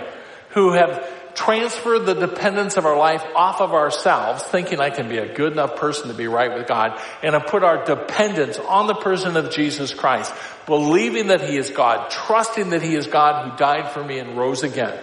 who 0.50 0.72
have 0.72 1.06
transfer 1.36 2.00
the 2.00 2.14
dependence 2.14 2.78
of 2.78 2.86
our 2.86 2.98
life 2.98 3.24
off 3.36 3.62
of 3.62 3.74
ourselves, 3.74 4.44
thinking 4.44 4.80
I 4.80 4.90
can 4.90 5.10
be 5.10 5.18
a 5.18 5.34
good 5.34 5.52
enough 5.52 5.76
person 5.76 6.08
to 6.08 6.14
be 6.14 6.28
right 6.28 6.58
with 6.58 6.68
God, 6.68 7.00
and 7.22 7.34
have 7.34 7.48
put 7.48 7.64
our 7.64 7.84
dependence 7.84 8.58
on 8.58 8.88
the 8.88 8.96
person 8.96 9.38
of 9.38 9.52
Jesus 9.52 9.94
Christ, 9.94 10.34
believing 10.66 11.28
that 11.28 11.42
He 11.42 11.58
is 11.58 11.70
God, 11.70 12.10
trusting 12.10 12.70
that 12.72 12.82
He 12.82 12.96
is 12.96 13.08
God 13.08 13.52
who 13.52 13.58
died 13.58 13.92
for 13.92 14.04
me 14.04 14.18
and 14.18 14.38
rose 14.38 14.64
again. 14.64 14.98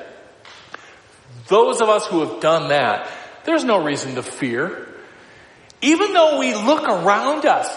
Those 1.49 1.81
of 1.81 1.89
us 1.89 2.07
who 2.07 2.21
have 2.27 2.41
done 2.41 2.69
that, 2.69 3.11
there's 3.45 3.65
no 3.65 3.85
reason 3.85 4.15
to 4.15 4.23
fear. 4.23 4.89
Even 5.83 6.13
though 6.13 6.39
we 6.39 6.55
look 6.55 6.89
around 6.89 7.45
us, 7.45 7.69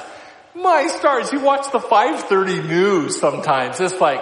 my 0.56 0.88
stars, 0.88 1.34
you 1.34 1.41
watch 1.41 1.72
the 1.72 1.80
530 1.80 2.68
news 2.68 3.20
sometimes, 3.20 3.82
it's 3.82 4.00
like, 4.00 4.22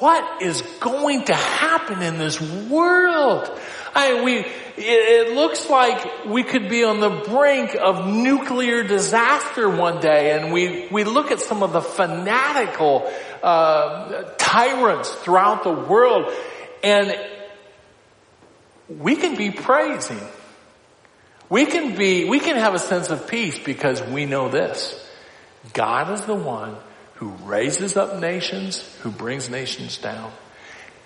what 0.00 0.42
is 0.42 0.62
going 0.80 1.24
to 1.26 1.34
happen 1.34 2.02
in 2.02 2.18
this 2.18 2.40
world? 2.40 3.50
I 3.94 4.24
we, 4.24 4.38
it, 4.38 4.48
it, 4.78 5.34
looks 5.34 5.68
like 5.68 6.24
we 6.24 6.42
could 6.42 6.68
be 6.70 6.84
on 6.84 7.00
the 7.00 7.10
brink 7.28 7.74
of 7.74 8.06
nuclear 8.06 8.82
disaster 8.82 9.68
one 9.68 10.00
day 10.00 10.32
and 10.32 10.52
we, 10.52 10.88
we 10.88 11.04
look 11.04 11.30
at 11.30 11.40
some 11.40 11.62
of 11.62 11.72
the 11.72 11.82
fanatical, 11.82 13.12
uh, 13.42 14.22
tyrants 14.38 15.12
throughout 15.16 15.64
the 15.64 15.72
world 15.72 16.32
and 16.82 17.14
we 18.88 19.16
can 19.16 19.36
be 19.36 19.50
praising. 19.50 20.20
We 21.50 21.66
can 21.66 21.96
be, 21.96 22.24
we 22.24 22.40
can 22.40 22.56
have 22.56 22.74
a 22.74 22.78
sense 22.78 23.10
of 23.10 23.28
peace 23.28 23.58
because 23.58 24.02
we 24.02 24.24
know 24.24 24.48
this. 24.48 24.96
God 25.74 26.10
is 26.12 26.22
the 26.22 26.34
one 26.34 26.76
who 27.20 27.28
raises 27.44 27.98
up 27.98 28.18
nations, 28.18 28.80
who 29.02 29.10
brings 29.10 29.50
nations 29.50 29.98
down. 29.98 30.32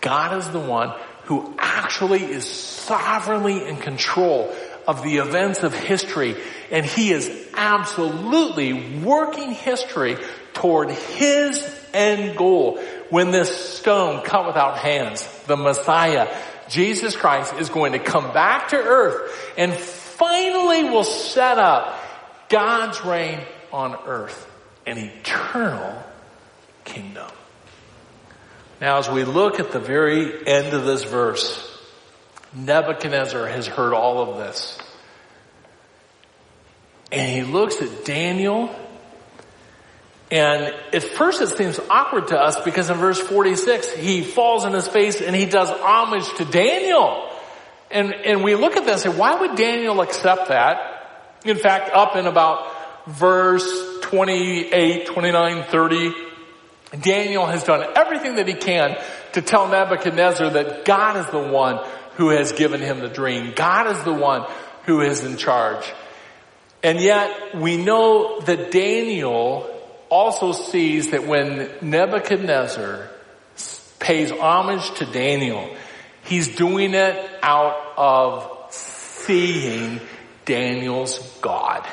God 0.00 0.38
is 0.38 0.48
the 0.50 0.60
one 0.60 0.94
who 1.24 1.56
actually 1.58 2.22
is 2.22 2.48
sovereignly 2.48 3.66
in 3.66 3.78
control 3.78 4.54
of 4.86 5.02
the 5.02 5.16
events 5.16 5.64
of 5.64 5.74
history 5.74 6.36
and 6.70 6.86
he 6.86 7.10
is 7.10 7.48
absolutely 7.54 9.00
working 9.00 9.50
history 9.50 10.16
toward 10.52 10.90
his 10.90 11.68
end 11.92 12.36
goal 12.36 12.78
when 13.10 13.32
this 13.32 13.76
stone 13.76 14.24
cut 14.24 14.46
without 14.46 14.78
hands, 14.78 15.26
the 15.48 15.56
Messiah, 15.56 16.32
Jesus 16.68 17.16
Christ 17.16 17.54
is 17.54 17.70
going 17.70 17.90
to 17.90 17.98
come 17.98 18.32
back 18.32 18.68
to 18.68 18.76
earth 18.76 19.52
and 19.58 19.72
finally 19.72 20.84
will 20.84 21.02
set 21.02 21.58
up 21.58 21.98
God's 22.48 23.04
reign 23.04 23.40
on 23.72 23.96
earth 24.06 24.52
an 24.86 24.98
eternal 24.98 26.02
kingdom. 26.84 27.30
Now 28.80 28.98
as 28.98 29.08
we 29.08 29.24
look 29.24 29.60
at 29.60 29.72
the 29.72 29.80
very 29.80 30.46
end 30.46 30.74
of 30.74 30.84
this 30.84 31.04
verse, 31.04 31.70
Nebuchadnezzar 32.52 33.46
has 33.46 33.66
heard 33.66 33.94
all 33.94 34.30
of 34.30 34.38
this. 34.38 34.78
And 37.10 37.30
he 37.30 37.42
looks 37.50 37.80
at 37.80 38.04
Daniel 38.04 38.74
and 40.30 40.74
at 40.92 41.02
first 41.02 41.40
it 41.42 41.56
seems 41.56 41.78
awkward 41.90 42.28
to 42.28 42.38
us 42.38 42.60
because 42.64 42.90
in 42.90 42.96
verse 42.96 43.20
46 43.20 43.92
he 43.92 44.22
falls 44.22 44.64
on 44.64 44.72
his 44.72 44.88
face 44.88 45.20
and 45.20 45.36
he 45.36 45.46
does 45.46 45.70
homage 45.70 46.28
to 46.38 46.44
Daniel. 46.44 47.30
And, 47.90 48.12
and 48.12 48.42
we 48.42 48.56
look 48.56 48.76
at 48.76 48.84
this 48.84 49.04
and 49.04 49.14
say, 49.14 49.18
why 49.18 49.36
would 49.36 49.56
Daniel 49.56 50.00
accept 50.00 50.48
that? 50.48 51.38
In 51.44 51.56
fact, 51.56 51.90
up 51.94 52.16
in 52.16 52.26
about 52.26 52.73
verse 53.06 54.00
28, 54.02 55.06
29, 55.06 55.62
30. 55.64 56.14
Daniel 57.00 57.46
has 57.46 57.64
done 57.64 57.84
everything 57.96 58.36
that 58.36 58.46
he 58.46 58.54
can 58.54 58.96
to 59.32 59.42
tell 59.42 59.68
Nebuchadnezzar 59.68 60.50
that 60.50 60.84
God 60.84 61.16
is 61.16 61.26
the 61.26 61.42
one 61.52 61.84
who 62.16 62.28
has 62.28 62.52
given 62.52 62.80
him 62.80 63.00
the 63.00 63.08
dream. 63.08 63.52
God 63.56 63.88
is 63.88 64.02
the 64.04 64.12
one 64.12 64.46
who 64.84 65.00
is 65.00 65.24
in 65.24 65.36
charge. 65.36 65.92
And 66.82 67.00
yet 67.00 67.56
we 67.56 67.76
know 67.76 68.40
that 68.40 68.70
Daniel 68.70 69.70
also 70.10 70.52
sees 70.52 71.10
that 71.10 71.26
when 71.26 71.70
Nebuchadnezzar 71.80 73.10
pays 73.98 74.30
homage 74.30 74.94
to 74.98 75.06
Daniel, 75.06 75.74
he's 76.24 76.54
doing 76.54 76.94
it 76.94 77.30
out 77.42 77.94
of 77.96 78.72
seeing 78.72 80.00
Daniel's 80.44 81.18
God. 81.40 81.88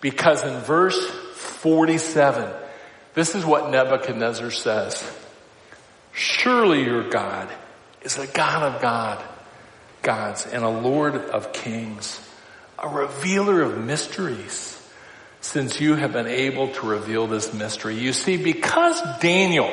Because 0.00 0.44
in 0.44 0.60
verse 0.60 1.10
47, 1.34 2.52
this 3.14 3.34
is 3.34 3.44
what 3.44 3.70
Nebuchadnezzar 3.70 4.50
says. 4.50 5.02
Surely 6.12 6.84
your 6.84 7.08
God 7.08 7.48
is 8.02 8.18
a 8.18 8.26
God 8.26 8.74
of 8.74 8.80
God, 8.80 9.22
gods 10.02 10.46
and 10.46 10.64
a 10.64 10.68
Lord 10.68 11.16
of 11.16 11.52
kings, 11.52 12.20
a 12.78 12.88
revealer 12.88 13.62
of 13.62 13.78
mysteries, 13.78 14.72
since 15.40 15.80
you 15.80 15.94
have 15.94 16.12
been 16.12 16.26
able 16.26 16.68
to 16.68 16.86
reveal 16.86 17.26
this 17.26 17.54
mystery. 17.54 17.96
You 17.96 18.12
see, 18.12 18.36
because 18.36 19.00
Daniel 19.20 19.72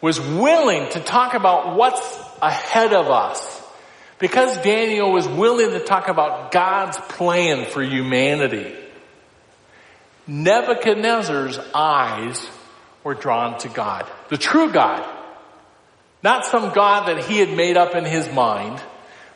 was 0.00 0.20
willing 0.20 0.88
to 0.90 1.00
talk 1.00 1.34
about 1.34 1.76
what's 1.76 2.00
ahead 2.40 2.92
of 2.92 3.08
us, 3.08 3.62
because 4.18 4.56
Daniel 4.58 5.12
was 5.12 5.26
willing 5.28 5.70
to 5.70 5.80
talk 5.80 6.08
about 6.08 6.52
God's 6.52 6.98
plan 6.98 7.66
for 7.66 7.82
humanity, 7.82 8.74
Nebuchadnezzar's 10.26 11.58
eyes 11.74 12.46
were 13.04 13.14
drawn 13.14 13.58
to 13.58 13.68
God. 13.68 14.10
The 14.28 14.38
true 14.38 14.72
God. 14.72 15.04
Not 16.22 16.46
some 16.46 16.72
God 16.72 17.08
that 17.08 17.24
he 17.24 17.38
had 17.38 17.56
made 17.56 17.76
up 17.76 17.96
in 17.96 18.04
his 18.04 18.32
mind. 18.32 18.80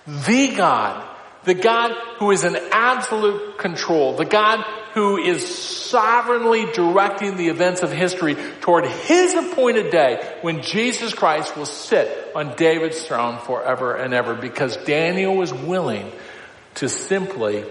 The 0.07 0.55
God. 0.57 1.05
The 1.45 1.55
God 1.55 1.93
who 2.18 2.30
is 2.30 2.45
in 2.45 2.57
absolute 2.70 3.59
control. 3.59 4.16
The 4.16 4.24
God 4.24 4.64
who 4.95 5.18
is 5.18 5.47
sovereignly 5.47 6.66
directing 6.72 7.37
the 7.37 7.49
events 7.49 7.82
of 7.82 7.93
history 7.93 8.34
toward 8.61 8.87
his 8.87 9.34
appointed 9.34 9.91
day 9.91 10.39
when 10.43 10.62
Jesus 10.62 11.12
Christ 11.12 11.57
will 11.57 11.66
sit 11.66 12.32
on 12.34 12.57
David's 12.57 13.05
throne 13.05 13.39
forever 13.41 13.95
and 13.95 14.14
ever 14.14 14.34
because 14.34 14.76
Daniel 14.78 15.37
was 15.37 15.53
willing 15.53 16.11
to 16.76 16.89
simply 16.89 17.64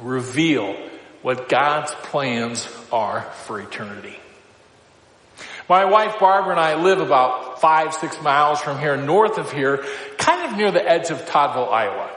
reveal 0.00 0.76
what 1.22 1.48
God's 1.48 1.92
plans 1.94 2.68
are 2.92 3.22
for 3.46 3.60
eternity. 3.60 4.16
My 5.68 5.84
wife 5.84 6.18
Barbara 6.18 6.50
and 6.50 6.60
I 6.60 6.82
live 6.82 7.00
about 7.00 7.60
five, 7.60 7.94
six 7.94 8.20
miles 8.20 8.60
from 8.60 8.78
here, 8.78 8.96
north 8.96 9.38
of 9.38 9.52
here, 9.52 9.84
kind 10.18 10.50
of 10.50 10.56
near 10.56 10.70
the 10.70 10.86
edge 10.86 11.10
of 11.10 11.24
Toddville, 11.24 11.72
Iowa. 11.72 12.10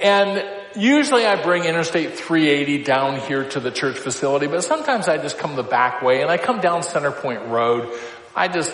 And 0.00 0.44
usually 0.76 1.26
I 1.26 1.42
bring 1.42 1.64
Interstate 1.64 2.14
380 2.14 2.84
down 2.84 3.20
here 3.20 3.48
to 3.50 3.60
the 3.60 3.70
church 3.70 3.98
facility, 3.98 4.46
but 4.46 4.62
sometimes 4.62 5.08
I 5.08 5.18
just 5.18 5.38
come 5.38 5.56
the 5.56 5.62
back 5.62 6.02
way 6.02 6.22
and 6.22 6.30
I 6.30 6.38
come 6.38 6.60
down 6.60 6.82
Center 6.82 7.10
Point 7.10 7.42
Road. 7.46 7.92
I 8.34 8.48
just, 8.48 8.72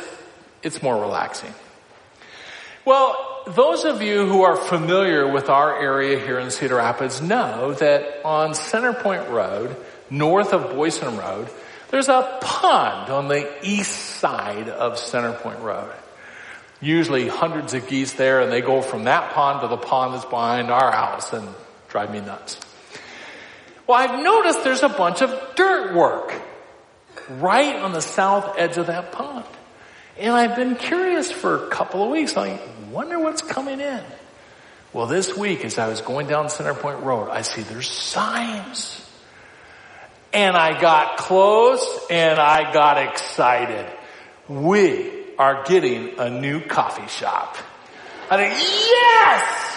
it's 0.62 0.82
more 0.82 1.00
relaxing. 1.00 1.52
Well, 2.84 3.29
those 3.46 3.84
of 3.84 4.02
you 4.02 4.26
who 4.26 4.42
are 4.42 4.56
familiar 4.56 5.26
with 5.30 5.48
our 5.48 5.80
area 5.80 6.18
here 6.18 6.38
in 6.38 6.50
Cedar 6.50 6.76
Rapids 6.76 7.20
know 7.20 7.72
that 7.74 8.24
on 8.24 8.54
Center 8.54 8.92
Point 8.92 9.28
Road, 9.28 9.76
north 10.10 10.52
of 10.52 10.74
Boyson 10.74 11.16
Road, 11.16 11.48
there's 11.90 12.08
a 12.08 12.38
pond 12.40 13.10
on 13.10 13.28
the 13.28 13.48
east 13.66 13.92
side 13.92 14.68
of 14.68 14.98
Center 14.98 15.32
Point 15.32 15.60
Road. 15.60 15.92
Usually 16.80 17.28
hundreds 17.28 17.74
of 17.74 17.88
geese 17.88 18.12
there 18.12 18.40
and 18.40 18.50
they 18.50 18.60
go 18.60 18.80
from 18.80 19.04
that 19.04 19.32
pond 19.32 19.62
to 19.62 19.68
the 19.68 19.76
pond 19.76 20.14
that's 20.14 20.24
behind 20.24 20.70
our 20.70 20.90
house 20.92 21.32
and 21.32 21.46
drive 21.88 22.10
me 22.10 22.20
nuts. 22.20 22.58
Well, 23.86 23.98
I've 23.98 24.22
noticed 24.22 24.62
there's 24.62 24.82
a 24.82 24.88
bunch 24.88 25.20
of 25.20 25.56
dirt 25.56 25.94
work 25.94 26.40
right 27.28 27.76
on 27.76 27.92
the 27.92 28.00
south 28.00 28.56
edge 28.56 28.76
of 28.76 28.86
that 28.86 29.12
pond. 29.12 29.44
And 30.18 30.32
I've 30.32 30.54
been 30.54 30.76
curious 30.76 31.30
for 31.30 31.66
a 31.66 31.70
couple 31.70 32.04
of 32.04 32.10
weeks. 32.10 32.36
I 32.36 32.60
wonder 32.90 33.18
what's 33.18 33.42
coming 33.42 33.80
in. 33.80 34.02
Well, 34.92 35.06
this 35.06 35.36
week 35.36 35.64
as 35.64 35.78
I 35.78 35.88
was 35.88 36.00
going 36.00 36.26
down 36.26 36.50
Center 36.50 36.74
Point 36.74 37.00
Road, 37.04 37.30
I 37.30 37.42
see 37.42 37.62
there's 37.62 37.88
signs. 37.88 38.96
And 40.32 40.56
I 40.56 40.80
got 40.80 41.16
close 41.16 42.06
and 42.10 42.38
I 42.38 42.72
got 42.72 42.98
excited. 42.98 43.86
We 44.48 45.10
are 45.38 45.64
getting 45.64 46.18
a 46.18 46.28
new 46.28 46.60
coffee 46.60 47.08
shop. 47.08 47.56
I 48.30 48.36
think, 48.36 48.54
yes! 48.54 49.69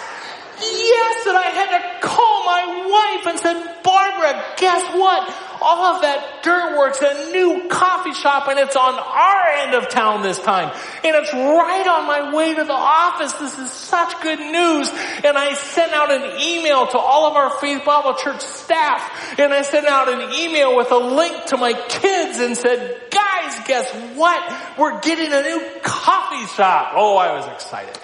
Yes! 0.64 1.26
And 1.26 1.36
I 1.36 1.50
had 1.52 1.70
to 1.78 2.06
call 2.06 2.44
my 2.44 2.64
wife 2.88 3.26
and 3.26 3.38
said, 3.38 3.82
Barbara, 3.82 4.44
guess 4.56 4.82
what? 4.96 5.34
All 5.60 5.96
of 5.96 6.02
that 6.02 6.42
dirt 6.42 6.76
work's 6.76 7.00
a 7.00 7.32
new 7.32 7.68
coffee 7.68 8.12
shop 8.12 8.48
and 8.48 8.58
it's 8.58 8.76
on 8.76 8.94
our 8.94 9.48
end 9.64 9.74
of 9.74 9.88
town 9.88 10.22
this 10.22 10.38
time. 10.38 10.70
And 11.02 11.16
it's 11.16 11.32
right 11.32 11.86
on 11.86 12.06
my 12.06 12.34
way 12.34 12.54
to 12.54 12.64
the 12.64 12.72
office. 12.72 13.32
This 13.34 13.58
is 13.58 13.72
such 13.72 14.20
good 14.22 14.40
news. 14.40 14.90
And 15.24 15.38
I 15.38 15.54
sent 15.54 15.92
out 15.92 16.10
an 16.10 16.40
email 16.42 16.86
to 16.88 16.98
all 16.98 17.30
of 17.30 17.36
our 17.36 17.50
Faith 17.60 17.84
Bible 17.84 18.14
Church 18.14 18.40
staff. 18.40 19.38
And 19.38 19.54
I 19.54 19.62
sent 19.62 19.86
out 19.86 20.08
an 20.08 20.32
email 20.34 20.76
with 20.76 20.90
a 20.90 20.98
link 20.98 21.46
to 21.46 21.56
my 21.56 21.72
kids 21.72 22.38
and 22.38 22.56
said, 22.56 23.00
guys, 23.10 23.60
guess 23.66 23.90
what? 24.16 24.78
We're 24.78 25.00
getting 25.00 25.32
a 25.32 25.42
new 25.42 25.80
coffee 25.82 26.46
shop. 26.54 26.92
Oh, 26.94 27.16
I 27.16 27.32
was 27.36 27.46
excited. 27.48 27.98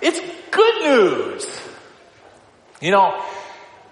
It's 0.00 0.20
good 0.50 0.82
news. 0.82 1.60
You 2.80 2.90
know, 2.90 3.22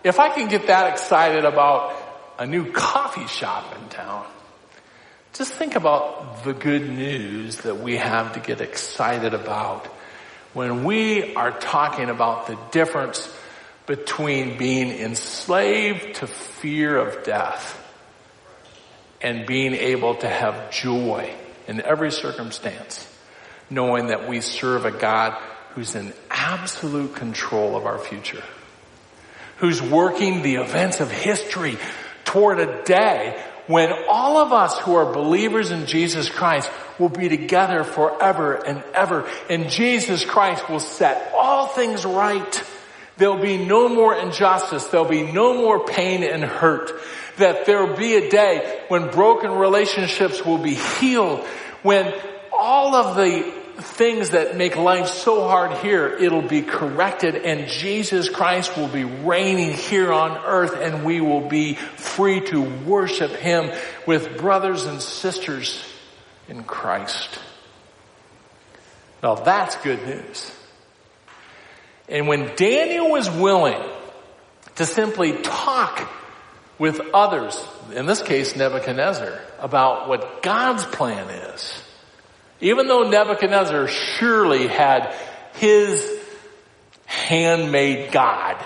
if 0.02 0.18
I 0.18 0.30
can 0.30 0.48
get 0.48 0.68
that 0.68 0.92
excited 0.92 1.44
about 1.44 1.94
a 2.38 2.46
new 2.46 2.72
coffee 2.72 3.26
shop 3.26 3.76
in 3.76 3.88
town, 3.88 4.26
just 5.34 5.52
think 5.52 5.76
about 5.76 6.44
the 6.44 6.54
good 6.54 6.88
news 6.88 7.59
that 7.59 7.80
we 7.80 7.96
have 7.96 8.32
to 8.34 8.40
get 8.40 8.61
excited 8.61 9.34
about 9.34 9.86
when 10.54 10.84
we 10.84 11.34
are 11.34 11.52
talking 11.52 12.09
about 12.09 12.46
the 12.46 12.59
difference 12.70 13.32
between 13.86 14.56
being 14.56 14.90
enslaved 14.90 16.16
to 16.16 16.26
fear 16.26 16.96
of 16.96 17.24
death 17.24 17.74
and 19.20 19.46
being 19.46 19.74
able 19.74 20.14
to 20.14 20.28
have 20.28 20.70
joy 20.70 21.32
in 21.66 21.80
every 21.82 22.11
circumstance, 22.11 23.06
knowing 23.68 24.09
that 24.09 24.28
we 24.28 24.40
serve 24.40 24.84
a 24.84 24.90
God 24.90 25.36
who's 25.79 25.95
in 25.95 26.12
absolute 26.29 27.14
control 27.14 27.76
of 27.76 27.87
our 27.87 28.01
future 28.01 28.43
who's 29.59 29.81
working 29.81 30.43
the 30.43 30.57
events 30.57 30.99
of 30.99 31.09
history 31.09 31.79
toward 32.24 32.59
a 32.59 32.83
day 32.83 33.41
when 33.68 33.93
all 34.09 34.39
of 34.39 34.53
us 34.53 34.76
who 34.81 34.97
are 34.97 35.12
believers 35.12 35.70
in 35.70 35.87
Jesus 35.87 36.29
Christ 36.29 36.68
will 36.99 37.11
be 37.11 37.29
together 37.29 37.85
forever 37.85 38.55
and 38.55 38.83
ever. 38.93 39.29
And 39.49 39.68
Jesus 39.68 40.24
Christ 40.24 40.68
will 40.68 40.81
set 40.81 41.33
all 41.33 41.68
things 41.68 42.05
right. 42.05 42.64
There'll 43.18 43.41
be 43.41 43.64
no 43.64 43.89
more 43.89 44.16
injustice. 44.16 44.87
There'll 44.87 45.07
be 45.07 45.31
no 45.31 45.55
more 45.55 45.85
pain 45.85 46.24
and 46.24 46.43
hurt. 46.43 46.91
That 47.37 47.66
there'll 47.66 47.97
be 47.97 48.14
a 48.14 48.31
day 48.31 48.81
when 48.89 49.11
broken 49.11 49.53
relationships 49.53 50.45
will 50.45 50.59
be 50.59 50.74
healed. 50.74 51.41
When 51.83 52.12
all 52.53 52.97
of 52.97 53.14
the 53.14 53.57
things 53.79 54.31
that 54.31 54.57
make 54.57 54.76
life 54.76 55.07
so 55.07 55.47
hard 55.47 55.72
here, 55.79 56.09
it'll 56.09 56.43
be 56.43 56.62
corrected 56.62 57.37
and 57.37 57.68
Jesus 57.68 58.29
Christ 58.29 58.76
will 58.76 58.89
be 58.89 59.05
reigning 59.05 59.72
here 59.72 60.12
on 60.12 60.37
earth 60.45 60.74
and 60.74 61.05
we 61.05 61.20
will 61.20 61.49
be 61.49 61.74
free 61.74 62.41
to 62.47 62.61
worship 62.61 63.31
Him 63.31 63.70
with 64.05 64.37
brothers 64.37 64.85
and 64.87 65.01
sisters 65.01 65.85
in 66.49 66.64
Christ. 66.64 67.39
Now 69.22 69.37
that's 69.37 69.76
good 69.76 70.05
news. 70.05 70.53
And 72.09 72.26
when 72.26 72.57
Daniel 72.57 73.11
was 73.11 73.31
willing 73.31 73.81
to 74.76 74.87
simply 74.87 75.41
talk 75.43 76.11
with 76.79 77.01
others, 77.14 77.64
in 77.95 78.07
this 78.07 78.22
case 78.22 78.57
Nebuchadnezzar, 78.57 79.41
about 79.61 80.09
what 80.09 80.43
God's 80.43 80.85
plan 80.85 81.29
is, 81.29 81.83
even 82.61 82.88
though 82.88 83.09
Nebuchadnezzar 83.09 83.88
surely 83.88 84.66
had 84.66 85.14
his 85.54 86.18
handmade 87.06 88.12
God, 88.12 88.62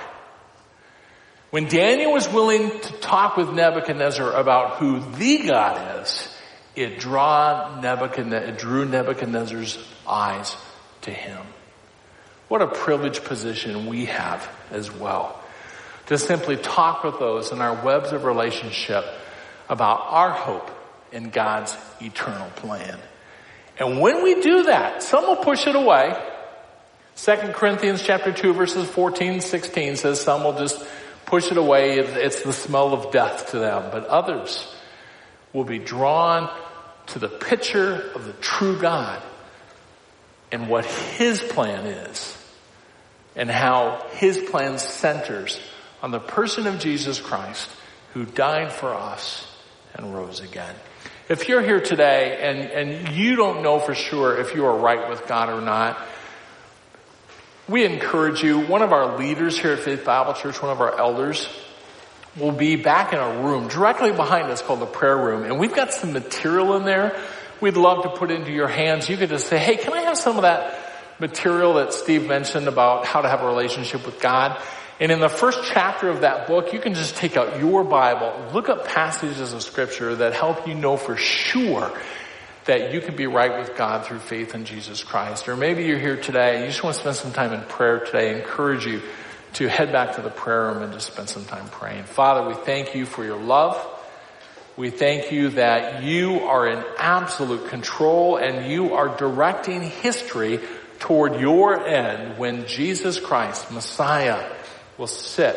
when 1.51 1.68
Daniel 1.68 2.12
was 2.12 2.26
willing 2.28 2.70
to 2.70 2.93
talk 3.01 3.36
with 3.36 3.53
Nebuchadnezzar 3.53 4.32
about 4.32 4.78
who 4.78 5.01
the 5.16 5.47
God 5.47 6.01
is, 6.01 6.34
it, 6.74 7.05
Nebuchadnezzar, 7.05 8.49
it 8.49 8.59
drew 8.59 8.86
Nebuchadnezzar's 8.86 9.78
eyes 10.09 10.57
to 11.03 11.11
him. 11.11 11.38
What 12.49 12.62
a 12.62 12.66
privileged 12.66 13.24
position 13.24 13.86
we 13.86 14.07
have 14.07 14.49
as 14.70 14.90
well. 14.90 15.38
To 16.07 16.16
simply 16.16 16.57
talk 16.57 17.05
with 17.05 17.18
those 17.18 17.53
in 17.53 17.61
our 17.61 17.84
webs 17.84 18.12
of 18.12 18.24
relationship 18.24 19.05
about 19.68 20.07
our 20.09 20.30
hope 20.30 20.70
in 21.12 21.28
God's 21.28 21.76
eternal 22.01 22.49
plan. 22.57 22.99
And 23.83 24.01
when 24.01 24.22
we 24.22 24.41
do 24.41 24.62
that, 24.64 25.03
some 25.03 25.26
will 25.26 25.35
push 25.35 25.66
it 25.66 25.74
away. 25.74 26.16
2 27.16 27.37
Corinthians 27.53 28.01
chapter 28.01 28.33
2 28.33 28.53
verses 28.53 28.89
14 28.89 29.41
16 29.41 29.97
says 29.97 30.20
some 30.20 30.45
will 30.45 30.57
just 30.57 30.80
push 31.26 31.51
it 31.51 31.57
away. 31.57 31.99
It's 31.99 32.43
the 32.43 32.53
smell 32.53 32.95
of 32.95 33.11
death 33.11 33.51
to 33.51 33.59
them. 33.59 33.91
But 33.91 34.07
others 34.07 34.72
will 35.53 35.64
be 35.64 35.80
drawn 35.80 36.49
to 37.09 37.18
the 37.18 37.28
picture 37.28 38.12
of 38.14 38.24
the 38.24 38.35
true 38.35 38.80
God 38.80 39.20
and 40.53 40.68
what 40.68 40.85
His 40.85 41.43
plan 41.43 41.85
is 41.85 42.39
and 43.35 43.51
how 43.51 44.07
His 44.12 44.39
plan 44.39 44.78
centers 44.78 45.59
on 46.03 46.12
the 46.12 46.20
person 46.20 46.68
of 46.68 46.78
Jesus 46.78 47.20
Christ 47.20 47.68
who 48.14 48.26
died 48.26 48.72
for 48.72 48.95
us 48.95 49.45
and 49.97 50.14
rose 50.14 50.39
again. 50.39 50.76
If 51.29 51.49
you're 51.49 51.62
here 51.62 51.81
today 51.81 52.39
and, 52.41 52.61
and 52.61 53.16
you 53.16 53.37
don't 53.37 53.62
know 53.62 53.79
for 53.79 53.95
sure 53.95 54.39
if 54.39 54.55
you 54.55 54.66
are 54.66 54.77
right 54.77 55.09
with 55.09 55.27
God 55.27 55.49
or 55.49 55.61
not, 55.61 56.01
we 57.68 57.85
encourage 57.85 58.43
you. 58.43 58.61
One 58.61 58.83
of 58.83 58.93
our 58.93 59.18
leaders 59.18 59.59
here 59.59 59.73
at 59.73 59.81
Faith 59.81 60.05
Bible 60.05 60.35
Church, 60.35 60.61
one 60.61 60.73
of 60.73 60.81
our 60.81 60.99
elders, 60.99 61.49
will 62.37 62.53
be 62.53 62.77
back 62.77 63.12
in 63.12 63.18
a 63.18 63.43
room 63.43 63.68
directly 63.68 64.12
behind 64.12 64.51
us 64.51 64.62
called 64.62 64.81
the 64.81 64.87
prayer 64.87 65.16
room. 65.16 65.45
And 65.45 65.59
we've 65.59 65.75
got 65.75 65.93
some 65.93 66.12
material 66.12 66.77
in 66.77 66.85
there 66.85 67.16
we'd 67.62 67.77
love 67.77 68.03
to 68.03 68.11
put 68.11 68.31
into 68.31 68.51
your 68.51 68.68
hands. 68.68 69.09
You 69.09 69.16
could 69.16 69.31
just 69.31 69.47
say, 69.47 69.57
hey, 69.57 69.77
can 69.77 69.95
I 69.95 70.03
have 70.03 70.18
some 70.18 70.37
of 70.37 70.43
that 70.43 70.77
material 71.20 71.75
that 71.75 71.95
Steve 71.95 72.27
mentioned 72.27 72.66
about 72.66 73.07
how 73.07 73.23
to 73.23 73.29
have 73.29 73.41
a 73.43 73.47
relationship 73.47 74.05
with 74.05 74.20
God? 74.20 74.61
And 75.03 75.11
in 75.11 75.19
the 75.19 75.29
first 75.29 75.65
chapter 75.65 76.09
of 76.09 76.21
that 76.21 76.47
book, 76.47 76.73
you 76.73 76.79
can 76.79 76.95
just 76.95 77.17
take 77.17 77.37
out 77.37 77.59
your 77.59 77.83
Bible, 77.83 78.51
look 78.55 78.69
up 78.69 78.87
passages 78.87 79.53
of 79.53 79.61
scripture 79.61 80.15
that 80.15 80.33
help 80.33 80.69
you 80.69 80.75
know 80.75 80.97
for 80.97 81.17
sure 81.17 81.91
that 82.67 82.95
you 82.95 83.01
can 83.01 83.17
be 83.17 83.27
right 83.27 83.59
with 83.59 83.77
God 83.77 84.07
through 84.07 84.21
faith 84.21 84.55
in 84.55 84.65
Jesus 84.65 85.03
Christ. 85.03 85.49
Or 85.49 85.57
maybe 85.57 85.83
you're 85.87 85.99
here 85.99 86.17
today 86.17 86.55
and 86.55 86.61
you 86.61 86.69
just 86.69 86.85
want 86.85 86.95
to 86.95 87.01
spend 87.01 87.17
some 87.17 87.33
time 87.33 87.53
in 87.53 87.63
prayer 87.63 87.99
today. 87.99 88.31
I 88.31 88.39
encourage 88.39 88.87
you 88.87 89.03
to 89.55 89.69
head 89.69 89.91
back 89.91 90.15
to 90.15 90.23
the 90.23 90.31
prayer 90.31 90.67
room 90.69 90.85
and 90.85 90.93
just 90.93 91.13
spend 91.13 91.29
some 91.29 91.47
time 91.47 91.69
praying. 91.71 92.05
Father, 92.05 92.47
we 92.47 92.55
thank 92.55 92.95
you 92.95 93.05
for 93.05 93.25
your 93.25 93.43
love. 93.43 93.85
We 94.77 94.91
thank 94.91 95.33
you 95.33 95.49
that 95.49 96.05
you 96.05 96.43
are 96.43 96.69
in 96.69 96.85
absolute 96.97 97.71
control 97.71 98.37
and 98.37 98.71
you 98.71 98.95
are 98.95 99.17
directing 99.17 99.83
history 99.83 100.61
toward 101.01 101.41
your 101.41 101.85
end 101.85 102.39
when 102.39 102.69
Jesus 102.69 103.19
Christ, 103.19 103.73
Messiah, 103.73 104.49
will 104.99 105.07
sit 105.07 105.57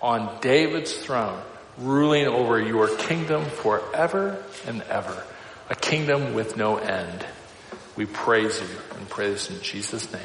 on 0.00 0.40
David's 0.40 0.94
throne, 0.94 1.40
ruling 1.78 2.26
over 2.26 2.60
your 2.60 2.88
kingdom 2.96 3.44
forever 3.44 4.42
and 4.66 4.82
ever. 4.82 5.24
A 5.70 5.74
kingdom 5.74 6.34
with 6.34 6.56
no 6.56 6.76
end. 6.76 7.24
We 7.96 8.06
praise 8.06 8.60
you 8.60 8.96
and 8.96 9.08
praise 9.08 9.50
in 9.50 9.60
Jesus' 9.62 10.12
name. 10.12 10.22